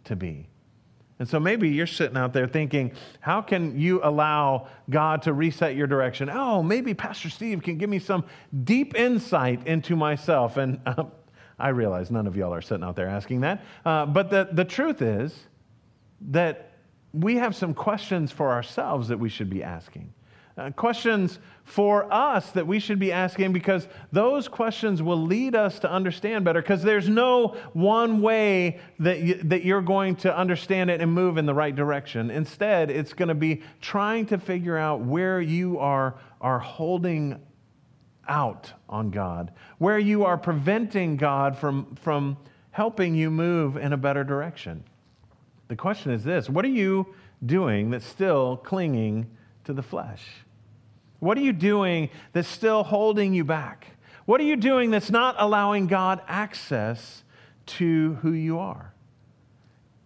to 0.05 0.15
be. 0.15 0.48
And 1.19 1.27
so 1.27 1.37
maybe 1.37 1.69
you're 1.69 1.85
sitting 1.85 2.15
out 2.15 2.31
there 2.31 2.47
thinking, 2.47 2.93
how 3.19 3.41
can 3.41 3.77
you 3.77 3.99
allow 4.01 4.69
God 4.89 5.21
to 5.23 5.33
reset 5.33 5.75
your 5.75 5.85
direction? 5.85 6.29
Oh, 6.29 6.63
maybe 6.63 6.93
Pastor 6.93 7.29
Steve 7.29 7.61
can 7.61 7.77
give 7.77 7.89
me 7.89 7.99
some 7.99 8.23
deep 8.63 8.95
insight 8.95 9.67
into 9.67 9.97
myself. 9.97 10.55
And 10.55 10.79
uh, 10.85 11.03
I 11.59 11.69
realize 11.69 12.09
none 12.09 12.25
of 12.25 12.37
y'all 12.37 12.53
are 12.53 12.61
sitting 12.61 12.85
out 12.85 12.95
there 12.95 13.09
asking 13.09 13.41
that. 13.41 13.65
Uh, 13.85 14.05
but 14.05 14.29
the, 14.29 14.47
the 14.53 14.63
truth 14.63 15.01
is 15.01 15.37
that 16.29 16.71
we 17.13 17.35
have 17.35 17.53
some 17.53 17.73
questions 17.73 18.31
for 18.31 18.51
ourselves 18.51 19.09
that 19.09 19.19
we 19.19 19.27
should 19.27 19.49
be 19.49 19.61
asking. 19.61 20.13
Uh, 20.59 20.69
questions 20.71 21.39
for 21.63 22.11
us 22.11 22.51
that 22.51 22.67
we 22.67 22.81
should 22.81 22.99
be 22.99 23.13
asking 23.13 23.53
because 23.53 23.87
those 24.11 24.49
questions 24.49 25.01
will 25.01 25.21
lead 25.21 25.55
us 25.55 25.79
to 25.79 25.89
understand 25.89 26.43
better 26.43 26.61
because 26.61 26.83
there's 26.83 27.07
no 27.07 27.55
one 27.71 28.21
way 28.21 28.77
that, 28.99 29.21
you, 29.21 29.35
that 29.35 29.63
you're 29.63 29.81
going 29.81 30.17
to 30.17 30.35
understand 30.35 30.89
it 30.89 30.99
and 30.99 31.13
move 31.13 31.37
in 31.37 31.45
the 31.45 31.53
right 31.53 31.73
direction. 31.73 32.29
Instead, 32.29 32.91
it's 32.91 33.13
going 33.13 33.29
to 33.29 33.35
be 33.35 33.61
trying 33.79 34.25
to 34.25 34.37
figure 34.37 34.77
out 34.77 34.99
where 34.99 35.39
you 35.39 35.79
are, 35.79 36.19
are 36.41 36.59
holding 36.59 37.39
out 38.27 38.73
on 38.89 39.11
God, 39.11 39.53
where 39.77 39.99
you 39.99 40.25
are 40.25 40.37
preventing 40.37 41.15
God 41.15 41.57
from, 41.57 41.95
from 41.95 42.35
helping 42.71 43.15
you 43.15 43.31
move 43.31 43.77
in 43.77 43.93
a 43.93 43.97
better 43.97 44.25
direction. 44.25 44.83
The 45.69 45.77
question 45.77 46.11
is 46.11 46.25
this 46.25 46.49
what 46.49 46.65
are 46.65 46.67
you 46.67 47.15
doing 47.45 47.91
that's 47.91 48.05
still 48.05 48.57
clinging 48.57 49.29
to 49.63 49.71
the 49.71 49.83
flesh? 49.83 50.25
What 51.19 51.37
are 51.37 51.41
you 51.41 51.53
doing 51.53 52.09
that's 52.33 52.47
still 52.47 52.83
holding 52.83 53.33
you 53.33 53.43
back? 53.43 53.87
What 54.25 54.39
are 54.39 54.45
you 54.45 54.55
doing 54.55 54.91
that's 54.91 55.09
not 55.09 55.35
allowing 55.37 55.87
God 55.87 56.21
access 56.27 57.23
to 57.65 58.15
who 58.21 58.31
you 58.31 58.59
are? 58.59 58.93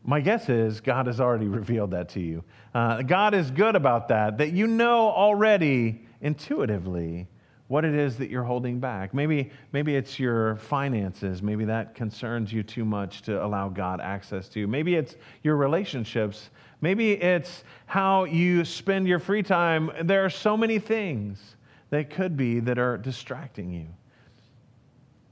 My 0.04 0.19
guess 0.21 0.49
is 0.49 0.82
God 0.82 1.08
has 1.08 1.21
already 1.21 1.47
revealed 1.49 1.91
that 1.91 2.10
to 2.10 2.19
you. 2.19 2.43
Uh, 2.73 3.02
God 3.02 3.34
is 3.34 3.52
good 3.52 3.76
about 3.76 4.08
that, 4.10 4.38
that 4.39 4.52
you 4.52 4.67
know 4.67 5.10
already 5.10 6.06
intuitively 6.21 7.28
what 7.67 7.86
it 7.86 7.95
is 7.95 8.17
that 8.17 8.30
you're 8.30 8.43
holding 8.43 8.80
back. 8.80 9.13
Maybe, 9.13 9.52
maybe 9.71 9.95
it's 9.95 10.19
your 10.19 10.58
finances. 10.58 11.41
Maybe 11.41 11.65
that 11.65 11.95
concerns 11.95 12.52
you 12.52 12.62
too 12.62 12.86
much 12.86 13.21
to 13.23 13.43
allow 13.43 13.69
God 13.69 14.02
access 14.02 14.47
to. 14.49 14.67
Maybe 14.67 14.95
it's 14.95 15.15
your 15.43 15.56
relationships 15.56 16.49
Maybe 16.84 17.13
it's 17.13 17.63
how 17.86 18.26
you 18.26 18.65
spend 18.65 19.08
your 19.08 19.19
free 19.19 19.41
time. 19.41 19.89
There 20.02 20.26
are 20.26 20.30
so 20.30 20.58
many 20.58 20.80
things 20.80 21.56
that 21.91 22.10
could 22.10 22.36
be 22.36 22.60
that 22.60 22.78
are 22.78 22.98
distracting 22.98 23.72
you. 23.72 23.88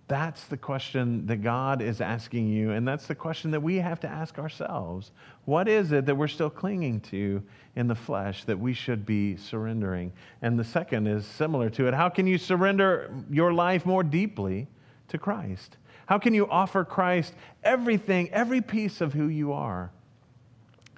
That's 0.07 0.45
the 0.45 0.55
question 0.55 1.25
that 1.25 1.43
God 1.43 1.81
is 1.81 1.99
asking 1.99 2.47
you, 2.47 2.71
and 2.71 2.87
that's 2.87 3.05
the 3.05 3.15
question 3.15 3.51
that 3.51 3.61
we 3.61 3.75
have 3.79 3.99
to 3.99 4.07
ask 4.07 4.39
ourselves. 4.39 5.11
What 5.43 5.67
is 5.67 5.91
it 5.91 6.05
that 6.05 6.15
we're 6.15 6.29
still 6.29 6.49
clinging 6.49 7.01
to 7.11 7.43
in 7.75 7.89
the 7.89 7.95
flesh 7.95 8.45
that 8.45 8.57
we 8.57 8.73
should 8.73 9.05
be 9.05 9.35
surrendering? 9.35 10.13
And 10.41 10.57
the 10.57 10.63
second 10.63 11.05
is 11.07 11.25
similar 11.25 11.69
to 11.71 11.85
it. 11.85 11.93
How 11.93 12.07
can 12.07 12.27
you 12.27 12.37
surrender 12.37 13.13
your 13.29 13.51
life 13.51 13.85
more 13.85 14.03
deeply 14.03 14.69
to 15.09 15.17
Christ? 15.17 15.75
How 16.05 16.17
can 16.17 16.33
you 16.33 16.47
offer 16.49 16.85
Christ 16.85 17.33
everything, 17.61 18.29
every 18.29 18.61
piece 18.61 19.01
of 19.01 19.11
who 19.11 19.27
you 19.27 19.51
are? 19.51 19.91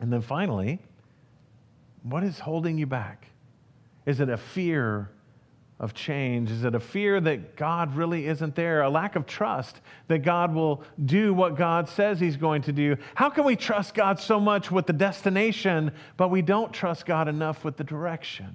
And 0.03 0.11
then 0.11 0.19
finally, 0.19 0.79
what 2.01 2.25
is 2.25 2.37
holding 2.37 2.77
you 2.77 2.85
back? 2.85 3.27
Is 4.05 4.19
it 4.19 4.27
a 4.27 4.35
fear 4.35 5.09
of 5.79 5.93
change? 5.93 6.51
Is 6.51 6.65
it 6.65 6.75
a 6.75 6.79
fear 6.81 7.21
that 7.21 7.55
God 7.55 7.95
really 7.95 8.27
isn't 8.27 8.53
there? 8.53 8.81
A 8.81 8.89
lack 8.89 9.15
of 9.15 9.25
trust 9.25 9.79
that 10.09 10.19
God 10.19 10.53
will 10.53 10.83
do 11.05 11.33
what 11.33 11.55
God 11.55 11.87
says 11.87 12.19
He's 12.19 12.35
going 12.35 12.63
to 12.63 12.73
do? 12.73 12.97
How 13.15 13.29
can 13.29 13.45
we 13.45 13.55
trust 13.55 13.93
God 13.93 14.19
so 14.19 14.41
much 14.41 14.69
with 14.69 14.87
the 14.87 14.93
destination, 14.93 15.93
but 16.17 16.27
we 16.27 16.41
don't 16.41 16.73
trust 16.73 17.05
God 17.05 17.29
enough 17.29 17.63
with 17.63 17.77
the 17.77 17.85
direction? 17.85 18.53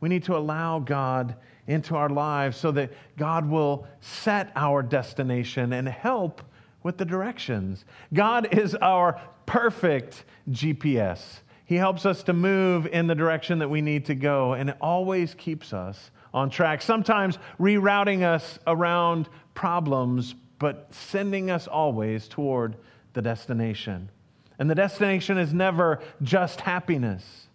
We 0.00 0.10
need 0.10 0.24
to 0.24 0.36
allow 0.36 0.80
God 0.80 1.34
into 1.66 1.96
our 1.96 2.10
lives 2.10 2.58
so 2.58 2.72
that 2.72 2.92
God 3.16 3.48
will 3.48 3.86
set 4.00 4.52
our 4.54 4.82
destination 4.82 5.72
and 5.72 5.88
help 5.88 6.42
with 6.82 6.98
the 6.98 7.04
directions. 7.04 7.84
God 8.12 8.52
is 8.52 8.74
our 8.76 9.20
perfect 9.46 10.24
GPS. 10.50 11.40
He 11.64 11.76
helps 11.76 12.04
us 12.04 12.22
to 12.24 12.32
move 12.32 12.86
in 12.86 13.06
the 13.06 13.14
direction 13.14 13.60
that 13.60 13.68
we 13.68 13.80
need 13.80 14.06
to 14.06 14.14
go, 14.14 14.54
and 14.54 14.70
it 14.70 14.76
always 14.80 15.34
keeps 15.34 15.72
us 15.72 16.10
on 16.34 16.50
track. 16.50 16.82
Sometimes 16.82 17.38
rerouting 17.58 18.22
us 18.22 18.58
around 18.66 19.28
problems, 19.54 20.34
but 20.58 20.88
sending 20.90 21.50
us 21.50 21.66
always 21.66 22.28
toward 22.28 22.76
the 23.12 23.22
destination. 23.22 24.10
And 24.58 24.68
the 24.68 24.74
destination 24.74 25.38
is 25.38 25.54
never 25.54 26.00
just 26.22 26.60
happiness, 26.60 27.46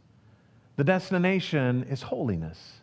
the 0.76 0.84
destination 0.84 1.86
is 1.90 2.02
holiness. 2.02 2.82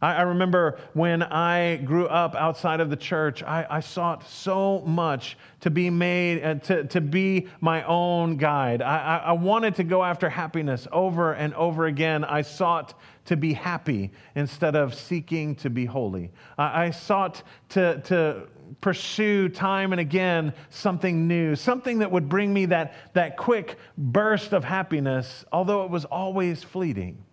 I, 0.00 0.14
I 0.14 0.22
remember 0.22 0.78
when 0.92 1.22
I 1.22 1.76
grew 1.76 2.06
up 2.06 2.34
outside 2.34 2.80
of 2.80 2.90
the 2.90 2.96
church, 2.96 3.42
I, 3.42 3.66
I 3.68 3.80
sought 3.80 4.28
so 4.28 4.80
much 4.86 5.36
to 5.60 5.70
be 5.70 5.90
made, 5.90 6.42
uh, 6.42 6.54
to, 6.54 6.84
to 6.84 7.00
be 7.00 7.48
my 7.60 7.82
own 7.84 8.36
guide. 8.36 8.82
I, 8.82 8.98
I, 8.98 9.16
I 9.16 9.32
wanted 9.32 9.74
to 9.76 9.84
go 9.84 10.04
after 10.04 10.28
happiness 10.28 10.86
over 10.92 11.32
and 11.32 11.54
over 11.54 11.86
again. 11.86 12.24
I 12.24 12.42
sought 12.42 12.94
to 13.26 13.36
be 13.36 13.52
happy 13.52 14.10
instead 14.34 14.74
of 14.74 14.94
seeking 14.94 15.54
to 15.56 15.70
be 15.70 15.84
holy. 15.84 16.30
I, 16.56 16.86
I 16.86 16.90
sought 16.90 17.42
to, 17.70 18.00
to 18.02 18.48
pursue 18.80 19.48
time 19.48 19.92
and 19.92 20.00
again 20.00 20.52
something 20.70 21.26
new, 21.26 21.56
something 21.56 21.98
that 21.98 22.10
would 22.10 22.28
bring 22.28 22.52
me 22.52 22.66
that, 22.66 22.94
that 23.14 23.36
quick 23.36 23.76
burst 23.96 24.52
of 24.52 24.64
happiness, 24.64 25.44
although 25.52 25.84
it 25.84 25.90
was 25.90 26.04
always 26.04 26.62
fleeting. 26.62 27.24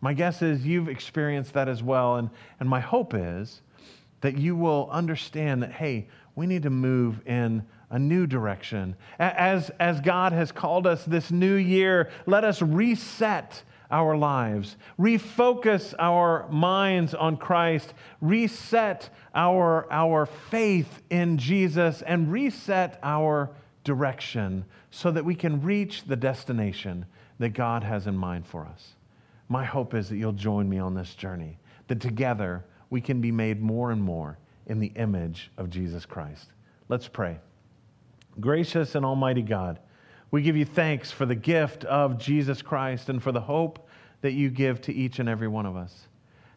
My 0.00 0.12
guess 0.12 0.42
is 0.42 0.66
you've 0.66 0.88
experienced 0.88 1.54
that 1.54 1.68
as 1.68 1.82
well. 1.82 2.16
And, 2.16 2.30
and 2.60 2.68
my 2.68 2.80
hope 2.80 3.14
is 3.14 3.62
that 4.20 4.38
you 4.38 4.56
will 4.56 4.88
understand 4.90 5.62
that, 5.62 5.72
hey, 5.72 6.08
we 6.34 6.46
need 6.46 6.62
to 6.64 6.70
move 6.70 7.26
in 7.26 7.64
a 7.90 7.98
new 7.98 8.26
direction. 8.26 8.96
As, 9.18 9.70
as 9.78 10.00
God 10.00 10.32
has 10.32 10.52
called 10.52 10.86
us 10.86 11.04
this 11.04 11.30
new 11.30 11.54
year, 11.54 12.10
let 12.26 12.44
us 12.44 12.60
reset 12.60 13.62
our 13.90 14.16
lives, 14.16 14.76
refocus 14.98 15.94
our 15.98 16.48
minds 16.50 17.14
on 17.14 17.36
Christ, 17.36 17.94
reset 18.20 19.08
our, 19.34 19.86
our 19.92 20.26
faith 20.26 21.02
in 21.08 21.38
Jesus, 21.38 22.02
and 22.02 22.32
reset 22.32 22.98
our 23.02 23.50
direction 23.84 24.64
so 24.90 25.12
that 25.12 25.24
we 25.24 25.36
can 25.36 25.62
reach 25.62 26.04
the 26.04 26.16
destination 26.16 27.06
that 27.38 27.50
God 27.50 27.84
has 27.84 28.08
in 28.08 28.16
mind 28.16 28.46
for 28.46 28.66
us. 28.66 28.95
My 29.48 29.64
hope 29.64 29.94
is 29.94 30.08
that 30.08 30.16
you'll 30.16 30.32
join 30.32 30.68
me 30.68 30.78
on 30.78 30.94
this 30.94 31.14
journey, 31.14 31.58
that 31.88 32.00
together 32.00 32.64
we 32.90 33.00
can 33.00 33.20
be 33.20 33.32
made 33.32 33.62
more 33.62 33.90
and 33.90 34.02
more 34.02 34.38
in 34.66 34.80
the 34.80 34.92
image 34.96 35.50
of 35.56 35.70
Jesus 35.70 36.04
Christ. 36.04 36.48
Let's 36.88 37.08
pray. 37.08 37.38
Gracious 38.40 38.94
and 38.94 39.04
Almighty 39.04 39.42
God, 39.42 39.78
we 40.30 40.42
give 40.42 40.56
you 40.56 40.64
thanks 40.64 41.10
for 41.10 41.24
the 41.24 41.34
gift 41.34 41.84
of 41.84 42.18
Jesus 42.18 42.62
Christ 42.62 43.08
and 43.08 43.22
for 43.22 43.32
the 43.32 43.40
hope 43.40 43.88
that 44.20 44.32
you 44.32 44.50
give 44.50 44.80
to 44.82 44.92
each 44.92 45.18
and 45.18 45.28
every 45.28 45.48
one 45.48 45.66
of 45.66 45.76
us. 45.76 46.08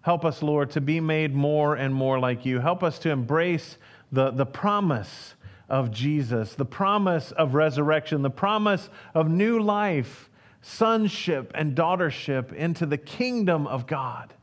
Help 0.02 0.26
us, 0.26 0.42
Lord, 0.42 0.72
to 0.72 0.82
be 0.82 1.00
made 1.00 1.36
more 1.36 1.76
and 1.76 1.94
more 1.94 2.20
like 2.20 2.46
you. 2.46 2.60
Help 2.60 2.84
us 2.84 3.00
to 3.00 3.12
embrace 3.12 3.78
the, 4.12 4.32
the 4.32 4.46
promise 4.46 5.36
of 5.68 5.92
Jesus, 5.92 6.56
the 6.56 6.66
promise 6.66 7.32
of 7.32 7.54
resurrection, 7.54 8.22
the 8.22 8.30
promise 8.30 8.90
of 9.14 9.30
new 9.30 9.60
life 9.60 10.29
sonship 10.62 11.52
and 11.56 11.76
daughtership 11.76 12.54
into 12.54 12.86
the 12.86 12.98
kingdom 12.98 13.68
of 13.68 13.88
God, 13.88 14.34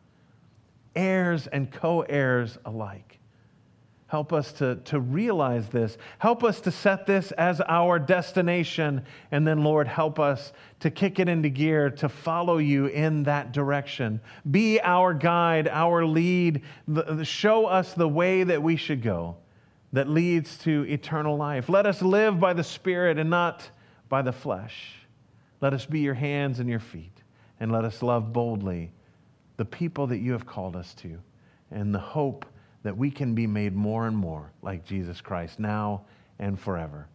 heirs 0.95 1.47
and 1.47 1.71
co 1.71 2.03
heirs 2.03 2.59
alike. 2.65 3.17
Help 4.09 4.33
us 4.33 4.53
to, 4.53 4.77
to 4.85 5.01
realize 5.01 5.69
this. 5.69 5.99
Help 6.19 6.45
us 6.45 6.61
to 6.61 6.71
set 6.71 7.07
this 7.07 7.33
as 7.33 7.61
our 7.67 7.99
destination. 7.99 9.05
And 9.33 9.45
then, 9.45 9.65
Lord, 9.65 9.89
help 9.89 10.21
us 10.21 10.53
to 10.81 10.91
kick 10.93 11.19
it 11.19 11.29
into 11.29 11.49
gear, 11.49 11.91
to 11.91 12.09
follow 12.09 12.59
you 12.59 12.87
in 12.87 13.25
that 13.25 13.53
direction. 13.53 14.21
Be 14.49 14.81
our 14.81 15.13
guide, 15.13 15.67
our 15.67 16.07
lead. 16.07 16.63
Show 17.25 17.67
us 17.67 17.95
the 17.95 18.09
way 18.09 18.45
that 18.45 18.63
we 18.63 18.77
should 18.77 19.03
go 19.03 19.39
that 19.93 20.09
leads 20.09 20.57
to 20.59 20.85
eternal 20.89 21.37
life. 21.37 21.69
Let 21.69 21.85
us 21.85 22.01
live 22.01 22.39
by 22.39 22.53
the 22.53 22.65
Spirit 22.65 23.19
and 23.19 23.29
not 23.29 23.69
by 24.09 24.23
the 24.23 24.33
flesh. 24.33 25.06
Let 25.61 25.73
us 25.73 25.87
be 25.87 26.01
your 26.01 26.15
hands 26.15 26.61
and 26.61 26.69
your 26.69 26.81
feet. 26.81 27.23
And 27.59 27.73
let 27.73 27.85
us 27.85 28.03
love 28.03 28.33
boldly 28.33 28.93
the 29.57 29.65
people 29.65 30.07
that 30.09 30.19
you 30.19 30.33
have 30.33 30.47
called 30.47 30.77
us 30.77 30.95
to 30.95 31.19
and 31.71 31.95
the 31.95 31.99
hope 31.99 32.45
that 32.83 32.97
we 32.97 33.11
can 33.11 33.35
be 33.35 33.47
made 33.47 33.75
more 33.75 34.07
and 34.07 34.17
more 34.17 34.53
like 34.63 34.85
Jesus 34.85 35.21
Christ 35.21 35.59
now 35.59 36.03
and 36.39 36.61
forever. 36.61 37.09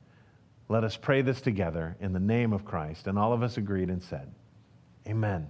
Let 0.68 0.84
us 0.84 0.98
pray 0.98 1.22
this 1.22 1.42
together 1.42 1.96
in 2.00 2.14
the 2.14 2.20
name 2.20 2.54
of 2.54 2.66
Christ. 2.66 3.08
And 3.08 3.20
all 3.20 3.34
of 3.34 3.44
us 3.44 3.58
agreed 3.58 3.90
and 3.90 4.02
said, 4.02 4.32
Amen. 5.08 5.50